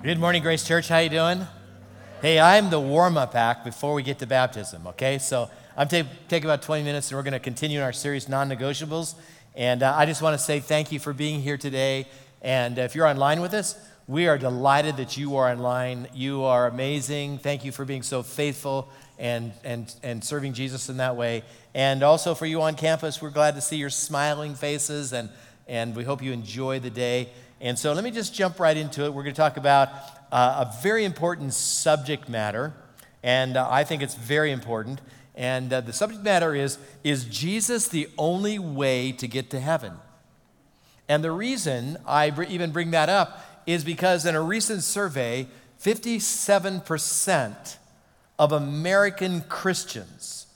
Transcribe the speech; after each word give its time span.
Good 0.00 0.20
morning, 0.20 0.44
Grace 0.44 0.64
Church. 0.64 0.86
How 0.86 0.98
you 0.98 1.08
doing? 1.08 1.44
Hey, 2.22 2.38
I'm 2.38 2.70
the 2.70 2.78
warm-up 2.78 3.34
act 3.34 3.64
before 3.64 3.94
we 3.94 4.04
get 4.04 4.20
to 4.20 4.28
baptism. 4.28 4.86
Okay, 4.86 5.18
so 5.18 5.50
I'm 5.76 5.88
taking 5.88 6.08
take 6.28 6.44
about 6.44 6.62
20 6.62 6.84
minutes, 6.84 7.10
and 7.10 7.18
we're 7.18 7.24
going 7.24 7.32
to 7.32 7.40
continue 7.40 7.82
our 7.82 7.92
series, 7.92 8.28
non-negotiables. 8.28 9.16
And 9.56 9.82
uh, 9.82 9.92
I 9.96 10.06
just 10.06 10.22
want 10.22 10.38
to 10.38 10.44
say 10.44 10.60
thank 10.60 10.92
you 10.92 11.00
for 11.00 11.12
being 11.12 11.40
here 11.40 11.58
today. 11.58 12.06
And 12.42 12.78
if 12.78 12.94
you're 12.94 13.08
online 13.08 13.40
with 13.40 13.52
us, 13.52 13.76
we 14.06 14.28
are 14.28 14.38
delighted 14.38 14.98
that 14.98 15.16
you 15.16 15.34
are 15.34 15.50
online. 15.50 16.06
You 16.14 16.44
are 16.44 16.68
amazing. 16.68 17.38
Thank 17.38 17.64
you 17.64 17.72
for 17.72 17.84
being 17.84 18.04
so 18.04 18.22
faithful 18.22 18.90
and 19.18 19.52
and 19.64 19.92
and 20.04 20.22
serving 20.22 20.52
Jesus 20.52 20.88
in 20.88 20.98
that 20.98 21.16
way. 21.16 21.42
And 21.74 22.04
also 22.04 22.36
for 22.36 22.46
you 22.46 22.62
on 22.62 22.76
campus, 22.76 23.20
we're 23.20 23.30
glad 23.30 23.56
to 23.56 23.60
see 23.60 23.78
your 23.78 23.90
smiling 23.90 24.54
faces, 24.54 25.12
and 25.12 25.28
and 25.66 25.96
we 25.96 26.04
hope 26.04 26.22
you 26.22 26.30
enjoy 26.30 26.78
the 26.78 26.88
day. 26.88 27.30
And 27.60 27.78
so 27.78 27.92
let 27.92 28.04
me 28.04 28.12
just 28.12 28.34
jump 28.34 28.60
right 28.60 28.76
into 28.76 29.04
it. 29.04 29.12
We're 29.12 29.24
going 29.24 29.34
to 29.34 29.40
talk 29.40 29.56
about 29.56 29.88
uh, 30.30 30.66
a 30.68 30.82
very 30.82 31.04
important 31.04 31.54
subject 31.54 32.28
matter, 32.28 32.72
and 33.22 33.56
uh, 33.56 33.66
I 33.68 33.82
think 33.82 34.00
it's 34.02 34.14
very 34.14 34.52
important. 34.52 35.00
And 35.34 35.72
uh, 35.72 35.80
the 35.80 35.92
subject 35.92 36.22
matter 36.22 36.54
is 36.54 36.78
Is 37.02 37.24
Jesus 37.24 37.88
the 37.88 38.08
only 38.16 38.58
way 38.58 39.10
to 39.12 39.26
get 39.26 39.50
to 39.50 39.60
heaven? 39.60 39.94
And 41.08 41.24
the 41.24 41.32
reason 41.32 41.96
I 42.06 42.30
br- 42.30 42.44
even 42.44 42.70
bring 42.70 42.92
that 42.92 43.08
up 43.08 43.44
is 43.66 43.82
because 43.82 44.24
in 44.24 44.36
a 44.36 44.42
recent 44.42 44.82
survey, 44.82 45.48
57% 45.82 47.76
of 48.38 48.52
American 48.52 49.40
Christians, 49.42 50.46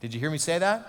did 0.00 0.14
you 0.14 0.20
hear 0.20 0.30
me 0.30 0.38
say 0.38 0.58
that? 0.58 0.88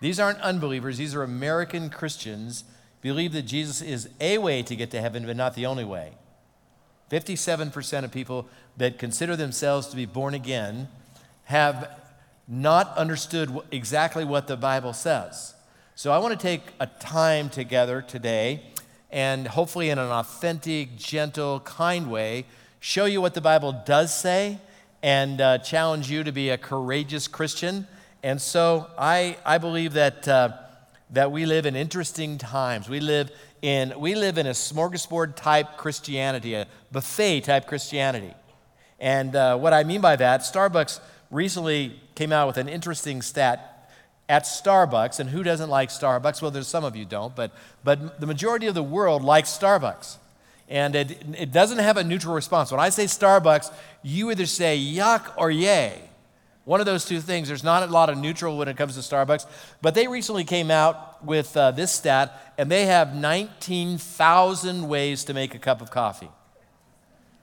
These 0.00 0.18
aren't 0.18 0.40
unbelievers, 0.40 0.96
these 0.96 1.14
are 1.14 1.22
American 1.22 1.90
Christians 1.90 2.64
believe 3.02 3.32
that 3.32 3.42
Jesus 3.42 3.82
is 3.82 4.08
a 4.20 4.38
way 4.38 4.62
to 4.62 4.76
get 4.76 4.90
to 4.92 5.00
heaven, 5.00 5.26
but 5.26 5.36
not 5.36 5.54
the 5.54 5.66
only 5.66 5.84
way. 5.84 6.12
57% 7.10 8.04
of 8.04 8.10
people 8.10 8.48
that 8.78 8.98
consider 8.98 9.36
themselves 9.36 9.88
to 9.88 9.96
be 9.96 10.06
born 10.06 10.32
again 10.32 10.88
have 11.44 11.90
not 12.48 12.96
understood 12.96 13.50
exactly 13.70 14.24
what 14.24 14.46
the 14.46 14.56
Bible 14.56 14.92
says. 14.92 15.54
So 15.94 16.10
I 16.12 16.18
want 16.18 16.32
to 16.32 16.42
take 16.42 16.62
a 16.80 16.86
time 16.86 17.50
together 17.50 18.00
today 18.00 18.62
and 19.10 19.46
hopefully 19.46 19.90
in 19.90 19.98
an 19.98 20.08
authentic, 20.08 20.96
gentle, 20.96 21.60
kind 21.60 22.10
way, 22.10 22.46
show 22.80 23.04
you 23.04 23.20
what 23.20 23.34
the 23.34 23.42
Bible 23.42 23.72
does 23.84 24.14
say 24.14 24.58
and 25.02 25.40
uh, 25.40 25.58
challenge 25.58 26.10
you 26.10 26.24
to 26.24 26.32
be 26.32 26.48
a 26.48 26.56
courageous 26.56 27.28
Christian. 27.28 27.86
And 28.22 28.40
so 28.40 28.88
I, 28.96 29.36
I 29.44 29.58
believe 29.58 29.92
that. 29.94 30.28
Uh, 30.28 30.56
that 31.12 31.30
we 31.30 31.46
live 31.46 31.66
in 31.66 31.76
interesting 31.76 32.38
times. 32.38 32.88
We 32.88 33.00
live 33.00 33.30
in, 33.60 33.92
we 33.98 34.14
live 34.14 34.38
in 34.38 34.46
a 34.46 34.50
smorgasbord 34.50 35.36
type 35.36 35.76
Christianity, 35.76 36.54
a 36.54 36.66
buffet 36.90 37.42
type 37.42 37.66
Christianity. 37.66 38.34
And 38.98 39.36
uh, 39.36 39.58
what 39.58 39.72
I 39.72 39.84
mean 39.84 40.00
by 40.00 40.16
that, 40.16 40.40
Starbucks 40.40 41.00
recently 41.30 42.00
came 42.14 42.32
out 42.32 42.46
with 42.46 42.56
an 42.56 42.68
interesting 42.68 43.20
stat 43.20 43.90
at 44.28 44.44
Starbucks, 44.44 45.20
and 45.20 45.28
who 45.28 45.42
doesn't 45.42 45.68
like 45.68 45.90
Starbucks? 45.90 46.40
Well, 46.40 46.50
there's 46.50 46.68
some 46.68 46.84
of 46.84 46.96
you 46.96 47.04
don't, 47.04 47.36
but, 47.36 47.52
but 47.84 48.18
the 48.18 48.26
majority 48.26 48.66
of 48.66 48.74
the 48.74 48.82
world 48.82 49.22
likes 49.22 49.50
Starbucks. 49.50 50.16
And 50.68 50.94
it, 50.96 51.18
it 51.38 51.52
doesn't 51.52 51.78
have 51.78 51.98
a 51.98 52.04
neutral 52.04 52.34
response. 52.34 52.70
When 52.70 52.80
I 52.80 52.88
say 52.88 53.04
Starbucks, 53.04 53.70
you 54.02 54.30
either 54.30 54.46
say 54.46 54.78
yuck 54.78 55.32
or 55.36 55.50
yay. 55.50 56.08
One 56.64 56.78
of 56.78 56.86
those 56.86 57.04
two 57.04 57.20
things. 57.20 57.48
There's 57.48 57.64
not 57.64 57.82
a 57.82 57.86
lot 57.86 58.08
of 58.08 58.16
neutral 58.16 58.56
when 58.56 58.68
it 58.68 58.76
comes 58.76 58.94
to 58.94 59.00
Starbucks. 59.00 59.46
But 59.80 59.94
they 59.94 60.06
recently 60.06 60.44
came 60.44 60.70
out 60.70 61.24
with 61.24 61.56
uh, 61.56 61.72
this 61.72 61.90
stat, 61.90 62.54
and 62.56 62.70
they 62.70 62.86
have 62.86 63.14
19,000 63.14 64.88
ways 64.88 65.24
to 65.24 65.34
make 65.34 65.54
a 65.54 65.58
cup 65.58 65.82
of 65.82 65.90
coffee. 65.90 66.30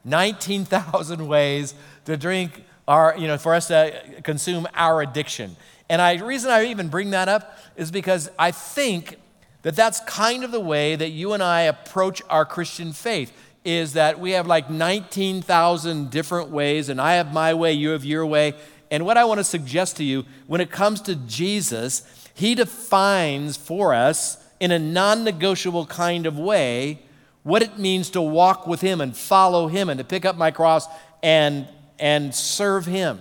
19,000 0.05 1.27
ways 1.27 1.73
to 2.05 2.15
drink 2.15 2.63
our, 2.87 3.13
you 3.17 3.27
know, 3.27 3.37
for 3.37 3.53
us 3.53 3.67
to 3.67 4.21
consume 4.23 4.67
our 4.73 5.01
addiction. 5.01 5.55
And 5.89 6.19
the 6.19 6.25
reason 6.25 6.49
I 6.51 6.65
even 6.65 6.87
bring 6.87 7.09
that 7.11 7.27
up 7.27 7.57
is 7.75 7.91
because 7.91 8.29
I 8.39 8.51
think 8.51 9.17
that 9.63 9.75
that's 9.75 9.99
kind 10.01 10.43
of 10.43 10.51
the 10.51 10.59
way 10.59 10.95
that 10.95 11.09
you 11.09 11.33
and 11.33 11.43
I 11.43 11.61
approach 11.61 12.21
our 12.29 12.45
Christian 12.45 12.93
faith 12.93 13.33
is 13.65 13.93
that 13.93 14.19
we 14.19 14.31
have 14.31 14.47
like 14.47 14.69
19,000 14.69 16.09
different 16.09 16.49
ways, 16.49 16.87
and 16.89 17.01
I 17.01 17.15
have 17.15 17.33
my 17.33 17.53
way, 17.53 17.73
you 17.73 17.89
have 17.89 18.05
your 18.05 18.25
way, 18.25 18.53
and 18.91 19.05
what 19.05 19.17
I 19.17 19.25
want 19.25 19.39
to 19.39 19.43
suggest 19.43 19.97
to 19.97 20.03
you 20.03 20.25
when 20.47 20.61
it 20.61 20.71
comes 20.71 21.01
to 21.01 21.15
Jesus, 21.15 22.03
he 22.33 22.55
defines 22.55 23.57
for 23.57 23.93
us 23.93 24.37
in 24.59 24.71
a 24.71 24.79
non 24.79 25.23
negotiable 25.23 25.85
kind 25.85 26.25
of 26.25 26.37
way 26.37 27.01
what 27.43 27.61
it 27.61 27.77
means 27.77 28.09
to 28.11 28.21
walk 28.21 28.67
with 28.67 28.81
him 28.81 29.01
and 29.01 29.15
follow 29.15 29.67
him 29.67 29.89
and 29.89 29.97
to 29.97 30.03
pick 30.03 30.25
up 30.25 30.35
my 30.35 30.51
cross 30.51 30.87
and, 31.23 31.67
and 31.97 32.33
serve 32.33 32.85
him. 32.85 33.19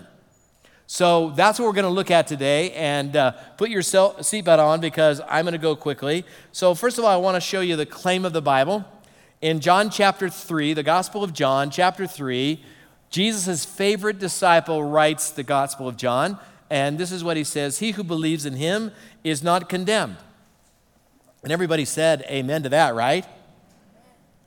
So 0.87 1.31
that's 1.31 1.59
what 1.59 1.67
we're 1.67 1.75
going 1.75 1.85
to 1.85 1.91
look 1.91 2.11
at 2.11 2.27
today. 2.27 2.73
And 2.73 3.15
uh, 3.15 3.33
put 3.59 3.69
your 3.69 3.83
seatbelt 3.83 4.59
on 4.59 4.81
because 4.81 5.21
I'm 5.29 5.45
going 5.45 5.53
to 5.53 5.59
go 5.59 5.77
quickly. 5.77 6.25
So, 6.51 6.75
first 6.75 6.99
of 6.99 7.05
all, 7.05 7.11
I 7.11 7.17
want 7.17 7.37
to 7.37 7.43
show 7.43 7.61
you 7.61 7.77
the 7.77 7.87
claim 7.87 8.25
of 8.25 8.33
the 8.33 8.41
Bible. 8.41 8.87
In 9.43 9.61
John 9.61 9.91
chapter 9.91 10.31
3, 10.31 10.73
the 10.73 10.83
Gospel 10.83 11.23
of 11.23 11.33
John, 11.33 11.71
chapter 11.71 12.07
3, 12.07 12.65
Jesus' 13.11 13.65
favorite 13.65 14.19
disciple 14.19 14.85
writes 14.85 15.31
the 15.31 15.43
Gospel 15.43 15.89
of 15.89 15.97
John, 15.97 16.39
and 16.71 16.99
this 16.99 17.13
is 17.13 17.25
what 17.25 17.37
he 17.37 17.45
says 17.45 17.79
He 17.79 17.93
who 17.93 18.05
believes 18.05 18.45
in 18.45 18.55
him 18.55 18.93
is 19.25 19.43
not 19.43 19.69
condemned. 19.69 20.19
And 21.43 21.53
everybody 21.53 21.85
said 21.85 22.25
amen 22.29 22.65
to 22.65 22.69
that, 22.71 22.95
right? 22.95 23.25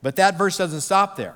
But 0.01 0.15
that 0.17 0.37
verse 0.37 0.57
doesn't 0.57 0.81
stop 0.81 1.15
there. 1.15 1.35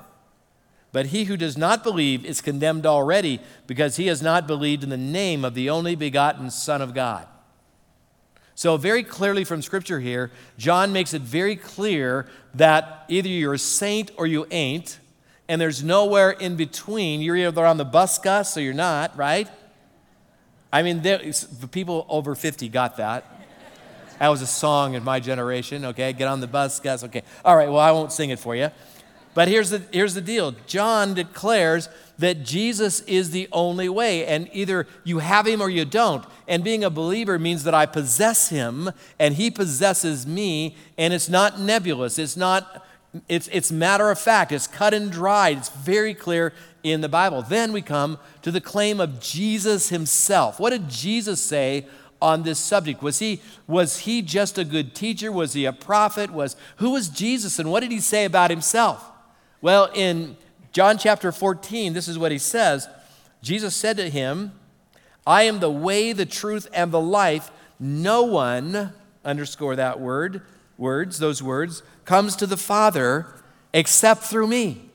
But 0.92 1.06
he 1.06 1.24
who 1.24 1.36
does 1.36 1.58
not 1.58 1.82
believe 1.82 2.24
is 2.24 2.40
condemned 2.40 2.86
already 2.86 3.40
because 3.66 3.96
he 3.96 4.06
has 4.06 4.22
not 4.22 4.46
believed 4.46 4.82
in 4.82 4.90
the 4.90 4.96
name 4.96 5.44
of 5.44 5.54
the 5.54 5.68
only 5.68 5.94
begotten 5.94 6.50
Son 6.50 6.80
of 6.80 6.94
God. 6.94 7.26
So, 8.54 8.78
very 8.78 9.02
clearly 9.02 9.44
from 9.44 9.60
Scripture 9.60 10.00
here, 10.00 10.30
John 10.56 10.92
makes 10.92 11.12
it 11.12 11.20
very 11.20 11.56
clear 11.56 12.26
that 12.54 13.04
either 13.08 13.28
you're 13.28 13.54
a 13.54 13.58
saint 13.58 14.10
or 14.16 14.26
you 14.26 14.46
ain't 14.50 14.98
and 15.48 15.60
there's 15.60 15.82
nowhere 15.82 16.30
in 16.30 16.56
between. 16.56 17.20
You're 17.20 17.36
either 17.36 17.64
on 17.64 17.76
the 17.76 17.84
bus 17.84 18.18
gus 18.18 18.56
or 18.56 18.60
you're 18.60 18.74
not, 18.74 19.16
right? 19.16 19.48
I 20.72 20.82
mean, 20.82 21.02
the 21.02 21.68
people 21.70 22.06
over 22.08 22.34
50 22.34 22.68
got 22.68 22.96
that. 22.96 23.24
That 24.18 24.28
was 24.28 24.42
a 24.42 24.46
song 24.46 24.94
in 24.94 25.04
my 25.04 25.20
generation, 25.20 25.84
okay? 25.86 26.12
Get 26.12 26.26
on 26.26 26.40
the 26.40 26.46
bus, 26.46 26.80
gus, 26.80 27.04
okay. 27.04 27.22
All 27.44 27.56
right, 27.56 27.68
well, 27.68 27.78
I 27.78 27.92
won't 27.92 28.12
sing 28.12 28.30
it 28.30 28.38
for 28.38 28.56
you. 28.56 28.70
But 29.34 29.48
here's 29.48 29.68
the, 29.68 29.82
here's 29.92 30.14
the 30.14 30.22
deal 30.22 30.54
John 30.66 31.12
declares 31.12 31.90
that 32.18 32.42
Jesus 32.42 33.00
is 33.00 33.30
the 33.30 33.46
only 33.52 33.90
way, 33.90 34.24
and 34.24 34.48
either 34.54 34.86
you 35.04 35.18
have 35.18 35.46
him 35.46 35.60
or 35.60 35.68
you 35.68 35.84
don't. 35.84 36.24
And 36.48 36.64
being 36.64 36.82
a 36.82 36.88
believer 36.88 37.38
means 37.38 37.64
that 37.64 37.74
I 37.74 37.84
possess 37.84 38.48
him 38.48 38.90
and 39.18 39.34
he 39.34 39.50
possesses 39.50 40.26
me, 40.26 40.74
and 40.96 41.12
it's 41.12 41.28
not 41.28 41.60
nebulous. 41.60 42.18
It's 42.18 42.38
not 42.38 42.86
it's, 43.28 43.48
it's 43.48 43.70
matter 43.70 44.10
of 44.10 44.18
fact, 44.18 44.52
it's 44.52 44.66
cut 44.66 44.94
and 44.94 45.10
dried, 45.10 45.58
it's 45.58 45.68
very 45.68 46.14
clear 46.14 46.52
in 46.82 47.00
the 47.00 47.08
Bible. 47.08 47.42
Then 47.42 47.72
we 47.72 47.82
come 47.82 48.18
to 48.42 48.50
the 48.50 48.60
claim 48.60 49.00
of 49.00 49.20
Jesus 49.20 49.88
himself. 49.88 50.60
What 50.60 50.70
did 50.70 50.88
Jesus 50.88 51.40
say 51.40 51.86
on 52.22 52.42
this 52.42 52.58
subject? 52.58 53.02
Was 53.02 53.18
he, 53.18 53.42
was 53.66 53.98
he 53.98 54.22
just 54.22 54.58
a 54.58 54.64
good 54.64 54.94
teacher? 54.94 55.30
Was 55.30 55.52
he 55.52 55.64
a 55.64 55.72
prophet? 55.72 56.30
Was, 56.30 56.56
who 56.76 56.90
was 56.90 57.08
Jesus 57.08 57.58
and 57.58 57.70
what 57.70 57.80
did 57.80 57.92
he 57.92 58.00
say 58.00 58.24
about 58.24 58.50
himself? 58.50 59.04
Well, 59.60 59.90
in 59.94 60.36
John 60.72 60.98
chapter 60.98 61.32
14, 61.32 61.92
this 61.92 62.08
is 62.08 62.18
what 62.18 62.32
he 62.32 62.38
says 62.38 62.88
Jesus 63.42 63.74
said 63.74 63.96
to 63.98 64.10
him, 64.10 64.52
I 65.26 65.42
am 65.44 65.60
the 65.60 65.70
way, 65.70 66.12
the 66.12 66.26
truth, 66.26 66.68
and 66.72 66.92
the 66.92 67.00
life. 67.00 67.50
No 67.78 68.22
one, 68.22 68.92
underscore 69.24 69.76
that 69.76 70.00
word, 70.00 70.42
words, 70.78 71.18
those 71.18 71.42
words, 71.42 71.82
comes 72.04 72.36
to 72.36 72.46
the 72.46 72.56
Father 72.56 73.26
except 73.72 74.22
through 74.22 74.46
me. 74.46 74.90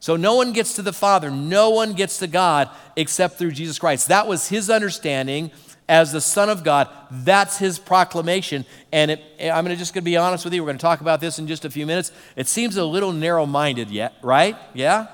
So 0.00 0.16
no 0.16 0.34
one 0.34 0.52
gets 0.52 0.74
to 0.74 0.82
the 0.82 0.92
Father, 0.92 1.30
no 1.30 1.70
one 1.70 1.94
gets 1.94 2.18
to 2.18 2.26
God 2.26 2.68
except 2.94 3.38
through 3.38 3.52
Jesus 3.52 3.78
Christ. 3.78 4.08
That 4.08 4.26
was 4.26 4.48
his 4.48 4.68
understanding 4.68 5.50
as 5.88 6.12
the 6.12 6.20
Son 6.20 6.48
of 6.48 6.64
God. 6.64 6.88
That's 7.10 7.58
his 7.58 7.78
proclamation. 7.78 8.64
And 8.92 9.12
it, 9.12 9.20
I'm 9.40 9.64
gonna 9.64 9.76
just 9.76 9.94
going 9.94 10.02
to 10.02 10.10
be 10.10 10.16
honest 10.16 10.44
with 10.44 10.54
you. 10.54 10.62
We're 10.62 10.68
going 10.68 10.78
to 10.78 10.82
talk 10.82 11.00
about 11.00 11.20
this 11.20 11.38
in 11.38 11.46
just 11.46 11.64
a 11.64 11.70
few 11.70 11.86
minutes. 11.86 12.12
It 12.36 12.48
seems 12.48 12.76
a 12.76 12.84
little 12.84 13.12
narrow 13.12 13.46
minded 13.46 13.90
yet, 13.90 14.14
right? 14.22 14.56
Yeah? 14.72 15.06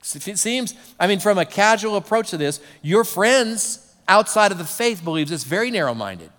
It 0.00 0.38
seems, 0.38 0.74
I 0.98 1.06
mean, 1.06 1.18
from 1.18 1.38
a 1.38 1.44
casual 1.44 1.96
approach 1.96 2.30
to 2.30 2.36
this, 2.36 2.60
your 2.82 3.04
friends 3.04 3.94
outside 4.06 4.52
of 4.52 4.58
the 4.58 4.64
faith 4.64 5.04
believes 5.04 5.30
it's 5.30 5.44
very 5.44 5.70
narrow 5.70 5.94
minded. 5.94 6.30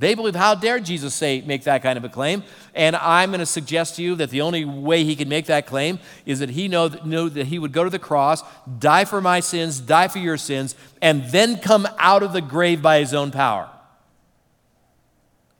They 0.00 0.14
believe, 0.14 0.34
how 0.34 0.54
dare 0.54 0.80
Jesus 0.80 1.14
say, 1.14 1.42
make 1.42 1.64
that 1.64 1.82
kind 1.82 1.96
of 1.96 2.04
a 2.04 2.08
claim? 2.08 2.42
And 2.74 2.96
I'm 2.96 3.30
going 3.30 3.40
to 3.40 3.46
suggest 3.46 3.96
to 3.96 4.02
you 4.02 4.16
that 4.16 4.30
the 4.30 4.40
only 4.40 4.64
way 4.64 5.04
he 5.04 5.14
can 5.14 5.28
make 5.28 5.46
that 5.46 5.66
claim 5.66 5.98
is 6.24 6.38
that 6.38 6.50
he 6.50 6.68
know, 6.68 6.88
knew 7.04 7.28
that 7.28 7.46
he 7.46 7.58
would 7.58 7.72
go 7.72 7.84
to 7.84 7.90
the 7.90 7.98
cross, 7.98 8.42
die 8.78 9.04
for 9.04 9.20
my 9.20 9.40
sins, 9.40 9.78
die 9.78 10.08
for 10.08 10.18
your 10.18 10.38
sins, 10.38 10.74
and 11.00 11.24
then 11.26 11.58
come 11.58 11.86
out 11.98 12.22
of 12.22 12.32
the 12.32 12.40
grave 12.40 12.80
by 12.80 12.98
his 12.98 13.12
own 13.14 13.30
power. 13.30 13.68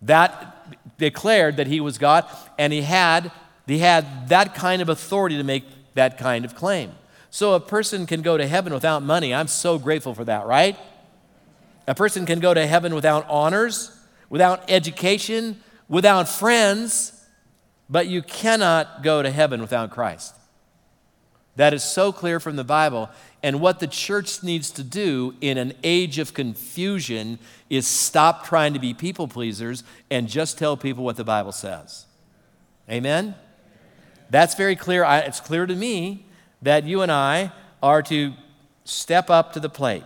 That 0.03 0.97
declared 0.97 1.59
that 1.59 1.67
he 1.67 1.81
was 1.81 1.99
God, 1.99 2.25
and 2.59 2.73
he 2.73 2.81
had 2.81 3.31
They 3.71 3.79
had 3.79 4.29
that 4.31 4.57
kind 4.57 4.83
of 4.83 4.89
authority 4.89 5.37
to 5.37 5.45
make 5.45 5.63
that 5.95 6.19
kind 6.19 6.45
of 6.45 6.57
claim. 6.57 6.91
So 7.31 7.53
a 7.53 7.61
person 7.61 8.05
can 8.05 8.21
go 8.21 8.37
to 8.37 8.45
heaven 8.45 8.75
without 8.75 9.01
money. 9.01 9.33
I'm 9.33 9.47
so 9.47 9.79
grateful 9.79 10.13
for 10.13 10.25
that, 10.25 10.45
right? 10.47 10.77
A 11.87 11.95
person 11.95 12.27
can 12.27 12.41
go 12.41 12.53
to 12.53 12.67
heaven 12.67 12.97
without 12.97 13.29
honors, 13.29 13.97
without 14.31 14.71
education, 14.71 15.61
without 15.89 16.29
friends, 16.29 17.13
but 17.91 18.07
you 18.07 18.23
cannot 18.23 19.03
go 19.03 19.23
to 19.23 19.31
heaven 19.31 19.61
without 19.61 19.91
Christ. 19.91 20.35
That 21.57 21.75
is 21.75 21.83
so 21.83 22.13
clear 22.13 22.41
from 22.41 22.57
the 22.57 22.65
Bible. 22.65 23.11
And 23.43 23.61
what 23.61 23.81
the 23.81 23.87
church 23.87 24.43
needs 24.43 24.71
to 24.71 24.83
do 24.83 25.35
in 25.41 25.59
an 25.59 25.75
age 25.83 26.19
of 26.19 26.33
confusion 26.33 27.39
is 27.69 27.87
stop 27.87 28.47
trying 28.47 28.73
to 28.73 28.79
be 28.79 28.95
people 28.95 29.29
pleasers 29.29 29.83
and 30.11 30.29
just 30.29 30.57
tell 30.57 30.77
people 30.77 31.05
what 31.05 31.17
the 31.17 31.25
Bible 31.25 31.53
says. 31.53 32.07
Amen? 32.89 33.35
That's 34.31 34.55
very 34.55 34.77
clear. 34.77 35.05
It's 35.05 35.41
clear 35.41 35.67
to 35.67 35.75
me 35.75 36.27
that 36.63 36.85
you 36.85 37.03
and 37.03 37.11
I 37.11 37.53
are 37.83 38.03
to 38.05 38.33
step 38.85 39.29
up 39.29 39.53
to 39.55 39.61
the 39.61 39.69
plate. 39.69 40.05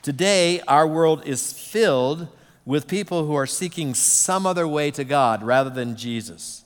Today, 0.00 0.60
our 0.62 0.86
world 0.86 1.26
is 1.26 1.52
filled 1.52 2.28
with 2.64 2.86
people 2.86 3.26
who 3.26 3.34
are 3.34 3.46
seeking 3.46 3.94
some 3.94 4.46
other 4.46 4.66
way 4.68 4.90
to 4.92 5.04
God 5.04 5.42
rather 5.42 5.70
than 5.70 5.96
Jesus 5.96 6.64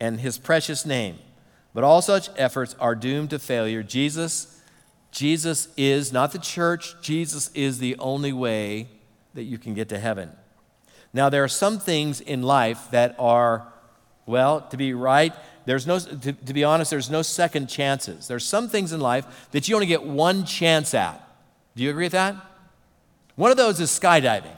and 0.00 0.20
his 0.20 0.38
precious 0.38 0.84
name. 0.84 1.18
But 1.74 1.84
all 1.84 2.02
such 2.02 2.28
efforts 2.36 2.74
are 2.80 2.94
doomed 2.94 3.30
to 3.30 3.38
failure. 3.38 3.82
Jesus, 3.82 4.60
Jesus 5.10 5.68
is 5.76 6.12
not 6.12 6.32
the 6.32 6.38
church, 6.38 6.96
Jesus 7.00 7.50
is 7.54 7.78
the 7.78 7.96
only 7.98 8.32
way 8.32 8.88
that 9.34 9.44
you 9.44 9.58
can 9.58 9.74
get 9.74 9.88
to 9.90 9.98
heaven. 9.98 10.30
Now, 11.12 11.28
there 11.28 11.44
are 11.44 11.48
some 11.48 11.78
things 11.78 12.20
in 12.20 12.42
life 12.42 12.90
that 12.90 13.14
are, 13.18 13.72
well, 14.26 14.60
to 14.62 14.76
be 14.76 14.92
right, 14.92 15.32
there's 15.64 15.86
no, 15.86 15.98
to, 15.98 16.32
to 16.32 16.54
be 16.54 16.64
honest, 16.64 16.90
there's 16.90 17.10
no 17.10 17.22
second 17.22 17.68
chances. 17.68 18.26
There's 18.26 18.44
some 18.44 18.68
things 18.68 18.92
in 18.92 19.00
life 19.00 19.48
that 19.50 19.68
you 19.68 19.74
only 19.74 19.86
get 19.86 20.02
one 20.02 20.44
chance 20.44 20.94
at. 20.94 21.22
Do 21.76 21.82
you 21.82 21.90
agree 21.90 22.06
with 22.06 22.12
that? 22.12 22.36
One 23.36 23.50
of 23.50 23.56
those 23.56 23.78
is 23.78 23.90
skydiving. 23.90 24.57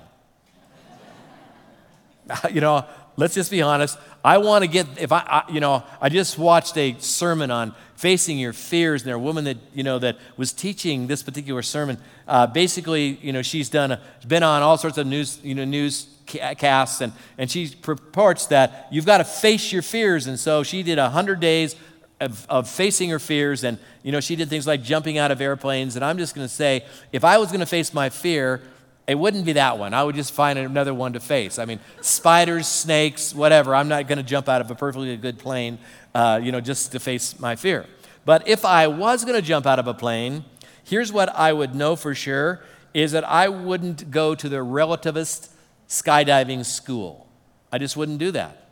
you 2.53 2.61
know, 2.61 2.85
let's 3.17 3.35
just 3.35 3.51
be 3.51 3.63
honest. 3.63 3.99
I 4.25 4.39
want 4.39 4.65
to 4.65 4.69
get, 4.69 4.87
if 4.99 5.13
I, 5.13 5.19
I, 5.19 5.53
you 5.53 5.61
know, 5.61 5.85
I 6.01 6.09
just 6.09 6.39
watched 6.39 6.77
a 6.77 6.97
sermon 6.99 7.51
on 7.51 7.75
facing 7.97 8.39
your 8.39 8.53
fears, 8.53 9.03
and 9.03 9.09
there 9.09 9.17
a 9.17 9.19
woman 9.19 9.45
that, 9.45 9.59
you 9.75 9.83
know, 9.83 9.99
that 9.99 10.19
was 10.37 10.53
teaching 10.53 11.07
this 11.07 11.23
particular 11.23 11.63
sermon. 11.63 11.99
Uh, 12.27 12.47
basically, 12.47 13.19
you 13.23 13.33
know, 13.33 13.43
she's 13.43 13.69
done, 13.69 13.93
a, 13.93 14.01
been 14.27 14.43
on 14.43 14.63
all 14.63 14.79
sorts 14.79 14.99
of 14.99 15.07
news, 15.07 15.39
you 15.43 15.55
know, 15.55 15.65
news 15.65 16.09
casts, 16.27 17.01
and, 17.01 17.13
and 17.39 17.51
she 17.51 17.69
purports 17.69 18.47
that 18.47 18.89
you've 18.91 19.07
got 19.07 19.19
to 19.19 19.25
face 19.25 19.73
your 19.73 19.83
fears. 19.83 20.27
And 20.27 20.39
so 20.39 20.63
she 20.63 20.83
did 20.83 20.99
100 20.99 21.41
days 21.41 21.77
of, 22.21 22.47
of, 22.49 22.69
facing 22.69 23.11
her 23.11 23.19
fears. 23.19 23.65
And, 23.65 23.79
you 24.03 24.13
know, 24.13 24.21
she 24.21 24.37
did 24.37 24.49
things 24.49 24.67
like 24.67 24.83
jumping 24.83 25.19
out 25.19 25.31
of 25.31 25.41
airplanes. 25.41 25.97
And 25.97 26.05
I'm 26.05 26.19
just 26.19 26.35
going 26.35 26.47
to 26.47 26.53
say, 26.53 26.85
if 27.13 27.25
I 27.25 27.39
was 27.39 27.49
going 27.49 27.61
to 27.61 27.67
face 27.67 27.93
my 27.93 28.11
fear, 28.11 28.63
it 29.11 29.19
wouldn't 29.19 29.45
be 29.45 29.55
that 29.55 29.77
one. 29.77 29.93
I 29.93 30.05
would 30.05 30.15
just 30.15 30.33
find 30.33 30.57
another 30.57 30.95
one 30.95 31.15
to 31.15 31.21
face. 31.21 31.59
I 31.59 31.65
mean, 31.65 31.81
spiders, 32.01 32.69
snakes, 32.69 33.35
whatever. 33.35 33.75
I'm 33.75 33.89
not 33.89 34.07
going 34.07 34.19
to 34.19 34.23
jump 34.23 34.49
out 34.49 34.61
of 34.61 34.71
a 34.71 34.77
perfectly 34.77 35.17
good 35.17 35.37
plane, 35.37 35.81
uh, 36.15 36.39
you 36.41 36.53
know, 36.53 36.61
just 36.61 36.93
to 36.93 37.01
face 37.01 37.41
my 37.41 37.57
fear. 37.57 37.87
But 38.25 38.47
if 38.47 38.65
I 38.65 38.87
was 38.87 39.25
going 39.25 39.35
to 39.35 39.43
jump 39.43 39.67
out 39.67 39.81
of 39.81 39.89
a 39.89 39.95
plane, 39.95 40.45
here's 40.85 41.13
what 41.13 41.29
I 41.35 41.53
would 41.53 41.75
know 41.75 41.97
for 41.97 42.15
sure 42.15 42.63
is 42.95 43.11
that 43.11 43.25
I 43.25 43.49
wouldn't 43.49 44.13
go 44.13 44.37
to 44.37 44.49
the 44.49 44.59
relativist 44.59 45.49
skydiving 45.89 46.65
school. 46.65 47.27
I 47.73 47.79
just 47.79 47.97
wouldn't 47.97 48.19
do 48.19 48.31
that. 48.31 48.69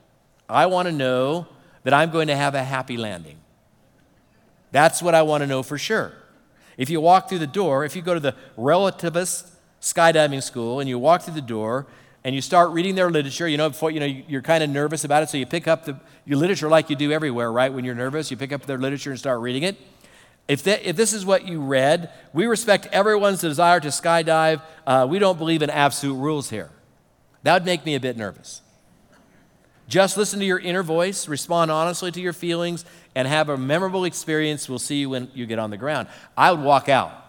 I 0.49 0.67
want 0.67 0.87
to 0.87 0.93
know 0.93 1.49
that 1.82 1.93
I'm 1.93 2.12
going 2.12 2.29
to 2.29 2.37
have 2.37 2.55
a 2.55 2.62
happy 2.62 2.96
landing. 2.96 3.38
That's 4.70 5.02
what 5.02 5.17
I 5.17 5.23
want 5.23 5.41
to 5.41 5.49
know 5.49 5.64
for 5.64 5.79
sure. 5.79 6.12
If 6.76 6.91
you 6.91 7.00
walk 7.00 7.29
through 7.29 7.41
the 7.41 7.49
door, 7.49 7.84
if 7.84 7.96
you 7.96 8.02
go 8.02 8.14
to 8.14 8.20
the 8.20 8.37
relativist 8.56 9.50
skydiving 9.80 10.42
school 10.42 10.80
and 10.80 10.88
you 10.88 10.98
walk 10.98 11.22
through 11.22 11.34
the 11.34 11.40
door 11.40 11.86
and 12.25 12.34
you 12.34 12.40
start 12.40 12.70
reading 12.70 12.94
their 12.94 13.10
literature, 13.10 13.48
you 13.48 13.56
know, 13.56 13.69
before, 13.69 13.90
you 13.90 14.00
know, 14.00 14.06
you're 14.06 14.42
kind 14.42 14.62
of 14.62 14.70
nervous 14.70 15.04
about 15.04 15.22
it, 15.22 15.28
so 15.28 15.38
you 15.38 15.46
pick 15.46 15.69
up 15.69 15.84
the, 15.84 15.98
your 16.26 16.36
literature 16.36 16.69
like 16.69 16.90
you 16.90 16.96
do 16.96 17.12
everywhere, 17.12 17.50
right? 17.50 17.72
When 17.72 17.84
you're 17.84 17.94
nervous, 17.94 18.30
you 18.30 18.36
pick 18.36 18.52
up 18.52 18.66
their 18.66 18.78
literature 18.78 19.10
and 19.10 19.19
start 19.19 19.40
reading 19.40 19.62
it. 19.62 19.76
If, 20.48 20.62
that, 20.64 20.84
if 20.84 20.96
this 20.96 21.12
is 21.12 21.25
what 21.25 21.46
you 21.46 21.60
read, 21.60 22.10
we 22.32 22.46
respect 22.46 22.86
everyone's 22.90 23.40
desire 23.40 23.80
to 23.80 23.88
skydive. 23.88 24.62
Uh, 24.86 25.06
we 25.08 25.19
don't 25.19 25.38
believe 25.38 25.62
in 25.62 25.70
absolute 25.70 26.14
rules 26.14 26.50
here. 26.50 26.70
That 27.44 27.54
would 27.54 27.64
make 27.64 27.84
me 27.84 27.94
a 27.94 28.00
bit 28.00 28.16
nervous. 28.16 28.62
Just 29.88 30.16
listen 30.16 30.38
to 30.40 30.44
your 30.44 30.58
inner 30.58 30.82
voice, 30.82 31.28
respond 31.28 31.70
honestly 31.70 32.10
to 32.12 32.20
your 32.20 32.32
feelings, 32.32 32.84
and 33.14 33.28
have 33.28 33.48
a 33.48 33.56
memorable 33.56 34.04
experience. 34.04 34.69
We'll 34.69 34.78
see 34.78 34.96
you 34.96 35.10
when 35.10 35.31
you 35.34 35.46
get 35.46 35.58
on 35.58 35.70
the 35.70 35.78
ground. 35.78 36.08
I 36.36 36.50
would 36.50 36.60
walk 36.60 36.88
out. 36.88 37.27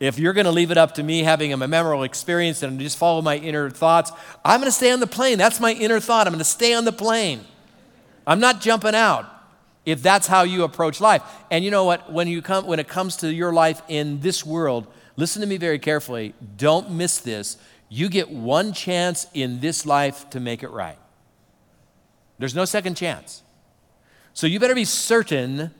If 0.00 0.18
you're 0.18 0.32
going 0.32 0.44
to 0.44 0.52
leave 0.52 0.70
it 0.70 0.76
up 0.76 0.94
to 0.94 1.02
me 1.02 1.24
having 1.24 1.52
a 1.52 1.56
memorable 1.56 2.04
experience 2.04 2.62
and 2.62 2.78
just 2.78 2.96
follow 2.96 3.20
my 3.20 3.36
inner 3.36 3.68
thoughts, 3.68 4.12
I'm 4.44 4.60
going 4.60 4.68
to 4.68 4.76
stay 4.76 4.92
on 4.92 5.00
the 5.00 5.08
plane. 5.08 5.38
That's 5.38 5.58
my 5.58 5.72
inner 5.72 5.98
thought. 5.98 6.26
I'm 6.26 6.32
going 6.32 6.38
to 6.38 6.44
stay 6.44 6.72
on 6.72 6.84
the 6.84 6.92
plane. 6.92 7.44
I'm 8.26 8.38
not 8.38 8.60
jumping 8.60 8.94
out 8.94 9.26
if 9.84 10.02
that's 10.02 10.26
how 10.26 10.42
you 10.42 10.62
approach 10.62 11.00
life. 11.00 11.22
And 11.50 11.64
you 11.64 11.70
know 11.70 11.84
what? 11.84 12.12
When, 12.12 12.28
you 12.28 12.42
come, 12.42 12.66
when 12.66 12.78
it 12.78 12.86
comes 12.86 13.16
to 13.18 13.32
your 13.32 13.52
life 13.52 13.82
in 13.88 14.20
this 14.20 14.46
world, 14.46 14.86
listen 15.16 15.40
to 15.40 15.48
me 15.48 15.56
very 15.56 15.78
carefully. 15.78 16.34
Don't 16.56 16.92
miss 16.92 17.18
this. 17.18 17.56
You 17.88 18.08
get 18.08 18.30
one 18.30 18.72
chance 18.72 19.26
in 19.34 19.60
this 19.60 19.84
life 19.84 20.30
to 20.30 20.40
make 20.40 20.62
it 20.62 20.68
right. 20.68 20.98
There's 22.38 22.54
no 22.54 22.66
second 22.66 22.96
chance. 22.96 23.42
So 24.32 24.46
you 24.46 24.60
better 24.60 24.74
be 24.74 24.84
certain 24.84 25.72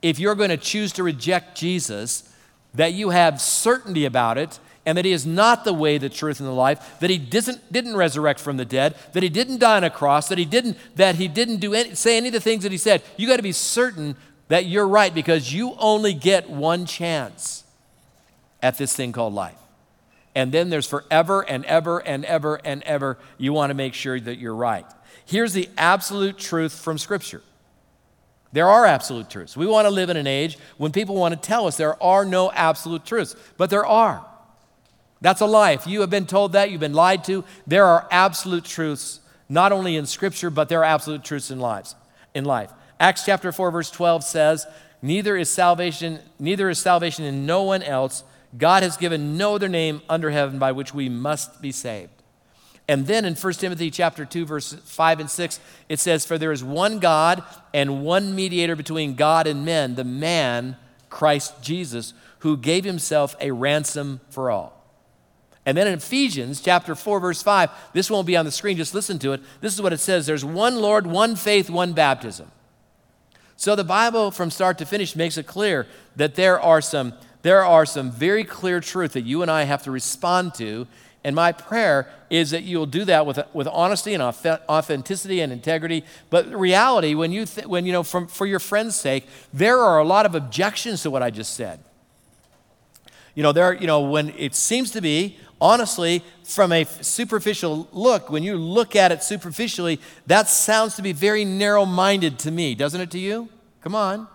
if 0.00 0.18
you're 0.18 0.36
going 0.36 0.50
to 0.50 0.56
choose 0.56 0.92
to 0.92 1.02
reject 1.02 1.56
Jesus 1.56 2.31
that 2.74 2.92
you 2.92 3.10
have 3.10 3.40
certainty 3.40 4.04
about 4.04 4.38
it 4.38 4.58
and 4.84 4.98
that 4.98 5.04
he 5.04 5.12
is 5.12 5.24
not 5.24 5.64
the 5.64 5.72
way, 5.72 5.98
the 5.98 6.08
truth, 6.08 6.40
and 6.40 6.48
the 6.48 6.52
life, 6.52 6.98
that 7.00 7.10
he 7.10 7.18
didn't, 7.18 7.72
didn't 7.72 7.96
resurrect 7.96 8.40
from 8.40 8.56
the 8.56 8.64
dead, 8.64 8.96
that 9.12 9.22
he 9.22 9.28
didn't 9.28 9.58
die 9.58 9.76
on 9.76 9.84
a 9.84 9.90
cross, 9.90 10.28
that 10.28 10.38
he 10.38 10.44
didn't, 10.44 10.76
that 10.96 11.14
he 11.16 11.28
didn't 11.28 11.58
do 11.58 11.72
any, 11.72 11.94
say 11.94 12.16
any 12.16 12.28
of 12.28 12.32
the 12.32 12.40
things 12.40 12.64
that 12.64 12.72
he 12.72 12.78
said. 12.78 13.02
You 13.16 13.28
got 13.28 13.36
to 13.36 13.42
be 13.42 13.52
certain 13.52 14.16
that 14.48 14.66
you're 14.66 14.88
right 14.88 15.14
because 15.14 15.52
you 15.52 15.74
only 15.78 16.14
get 16.14 16.50
one 16.50 16.84
chance 16.84 17.64
at 18.60 18.76
this 18.76 18.94
thing 18.94 19.12
called 19.12 19.34
life. 19.34 19.56
And 20.34 20.50
then 20.50 20.70
there's 20.70 20.88
forever 20.88 21.42
and 21.42 21.64
ever 21.66 21.98
and 21.98 22.24
ever 22.24 22.56
and 22.64 22.82
ever. 22.82 23.18
You 23.38 23.52
want 23.52 23.70
to 23.70 23.74
make 23.74 23.94
sure 23.94 24.18
that 24.18 24.38
you're 24.38 24.54
right. 24.54 24.86
Here's 25.24 25.52
the 25.52 25.68
absolute 25.78 26.38
truth 26.38 26.72
from 26.72 26.98
Scripture 26.98 27.42
there 28.52 28.68
are 28.68 28.84
absolute 28.86 29.30
truths. 29.30 29.56
We 29.56 29.66
want 29.66 29.86
to 29.86 29.90
live 29.90 30.10
in 30.10 30.16
an 30.16 30.26
age 30.26 30.58
when 30.76 30.92
people 30.92 31.16
want 31.16 31.34
to 31.34 31.40
tell 31.40 31.66
us 31.66 31.76
there 31.76 32.00
are 32.02 32.24
no 32.24 32.50
absolute 32.52 33.04
truths, 33.04 33.34
but 33.56 33.70
there 33.70 33.86
are. 33.86 34.24
That's 35.20 35.40
a 35.40 35.46
lie. 35.46 35.70
If 35.70 35.86
you 35.86 36.00
have 36.00 36.10
been 36.10 36.26
told 36.26 36.52
that, 36.52 36.70
you've 36.70 36.80
been 36.80 36.92
lied 36.92 37.24
to. 37.24 37.44
There 37.66 37.86
are 37.86 38.06
absolute 38.10 38.64
truths, 38.64 39.20
not 39.48 39.72
only 39.72 39.96
in 39.96 40.06
Scripture, 40.06 40.50
but 40.50 40.68
there 40.68 40.80
are 40.80 40.84
absolute 40.84 41.24
truths 41.24 41.50
in 41.50 41.60
lives. 41.60 41.94
In 42.34 42.44
life, 42.44 42.70
Acts 42.98 43.24
chapter 43.24 43.52
four, 43.52 43.70
verse 43.70 43.90
twelve 43.90 44.24
says, 44.24 44.66
"Neither 45.00 45.36
is 45.36 45.50
salvation, 45.50 46.20
neither 46.38 46.70
is 46.70 46.78
salvation 46.78 47.24
in 47.24 47.46
no 47.46 47.62
one 47.62 47.82
else. 47.82 48.24
God 48.56 48.82
has 48.82 48.96
given 48.96 49.36
no 49.36 49.54
other 49.54 49.68
name 49.68 50.02
under 50.08 50.30
heaven 50.30 50.58
by 50.58 50.72
which 50.72 50.94
we 50.94 51.08
must 51.08 51.60
be 51.60 51.72
saved." 51.72 52.21
And 52.92 53.06
then 53.06 53.24
in 53.24 53.34
1 53.34 53.52
Timothy 53.54 53.90
chapter 53.90 54.26
2 54.26 54.44
verse 54.44 54.74
5 54.74 55.20
and 55.20 55.30
6 55.30 55.60
it 55.88 55.98
says 55.98 56.26
for 56.26 56.36
there 56.36 56.52
is 56.52 56.62
one 56.62 56.98
God 56.98 57.42
and 57.72 58.04
one 58.04 58.34
mediator 58.34 58.76
between 58.76 59.14
God 59.14 59.46
and 59.46 59.64
men 59.64 59.94
the 59.94 60.04
man 60.04 60.76
Christ 61.08 61.62
Jesus 61.62 62.12
who 62.40 62.54
gave 62.54 62.84
himself 62.84 63.34
a 63.40 63.50
ransom 63.50 64.20
for 64.28 64.50
all. 64.50 64.78
And 65.64 65.74
then 65.74 65.86
in 65.86 65.94
Ephesians 65.94 66.60
chapter 66.60 66.94
4 66.94 67.18
verse 67.18 67.42
5 67.42 67.70
this 67.94 68.10
won't 68.10 68.26
be 68.26 68.36
on 68.36 68.44
the 68.44 68.52
screen 68.52 68.76
just 68.76 68.94
listen 68.94 69.18
to 69.20 69.32
it. 69.32 69.40
This 69.62 69.72
is 69.72 69.80
what 69.80 69.94
it 69.94 69.98
says 70.00 70.26
there's 70.26 70.44
one 70.44 70.76
Lord, 70.76 71.06
one 71.06 71.34
faith, 71.34 71.70
one 71.70 71.94
baptism. 71.94 72.50
So 73.56 73.74
the 73.74 73.84
Bible 73.84 74.30
from 74.30 74.50
start 74.50 74.76
to 74.76 74.84
finish 74.84 75.16
makes 75.16 75.38
it 75.38 75.46
clear 75.46 75.86
that 76.16 76.34
there 76.34 76.60
are 76.60 76.82
some 76.82 77.14
there 77.40 77.64
are 77.64 77.86
some 77.86 78.10
very 78.10 78.44
clear 78.44 78.80
truth 78.80 79.14
that 79.14 79.22
you 79.22 79.40
and 79.40 79.50
I 79.50 79.62
have 79.62 79.82
to 79.84 79.90
respond 79.90 80.52
to 80.56 80.86
and 81.24 81.36
my 81.36 81.52
prayer 81.52 82.08
is 82.30 82.50
that 82.50 82.64
you'll 82.64 82.86
do 82.86 83.04
that 83.04 83.26
with, 83.26 83.38
with 83.52 83.68
honesty 83.68 84.14
and 84.14 84.22
authenticity 84.22 85.40
and 85.40 85.52
integrity. 85.52 86.04
But 86.30 86.52
reality, 86.52 87.14
when 87.14 87.30
you, 87.30 87.46
th- 87.46 87.66
when, 87.66 87.86
you 87.86 87.92
know, 87.92 88.02
from, 88.02 88.26
for 88.26 88.44
your 88.46 88.58
friend's 88.58 88.96
sake, 88.96 89.28
there 89.52 89.78
are 89.78 89.98
a 89.98 90.04
lot 90.04 90.26
of 90.26 90.34
objections 90.34 91.02
to 91.02 91.10
what 91.10 91.22
I 91.22 91.30
just 91.30 91.54
said. 91.54 91.78
You 93.34 93.42
know, 93.42 93.52
there, 93.52 93.74
you 93.74 93.86
know, 93.86 94.00
when 94.00 94.30
it 94.30 94.54
seems 94.54 94.90
to 94.90 95.00
be, 95.00 95.38
honestly, 95.60 96.24
from 96.44 96.72
a 96.72 96.84
superficial 96.84 97.88
look, 97.92 98.28
when 98.28 98.42
you 98.42 98.56
look 98.56 98.96
at 98.96 99.12
it 99.12 99.22
superficially, 99.22 100.00
that 100.26 100.48
sounds 100.48 100.96
to 100.96 101.02
be 101.02 101.12
very 101.12 101.44
narrow 101.44 101.86
minded 101.86 102.38
to 102.40 102.50
me, 102.50 102.74
doesn't 102.74 103.00
it 103.00 103.10
to 103.12 103.18
you? 103.18 103.48
Come 103.80 103.94
on. 103.94 104.26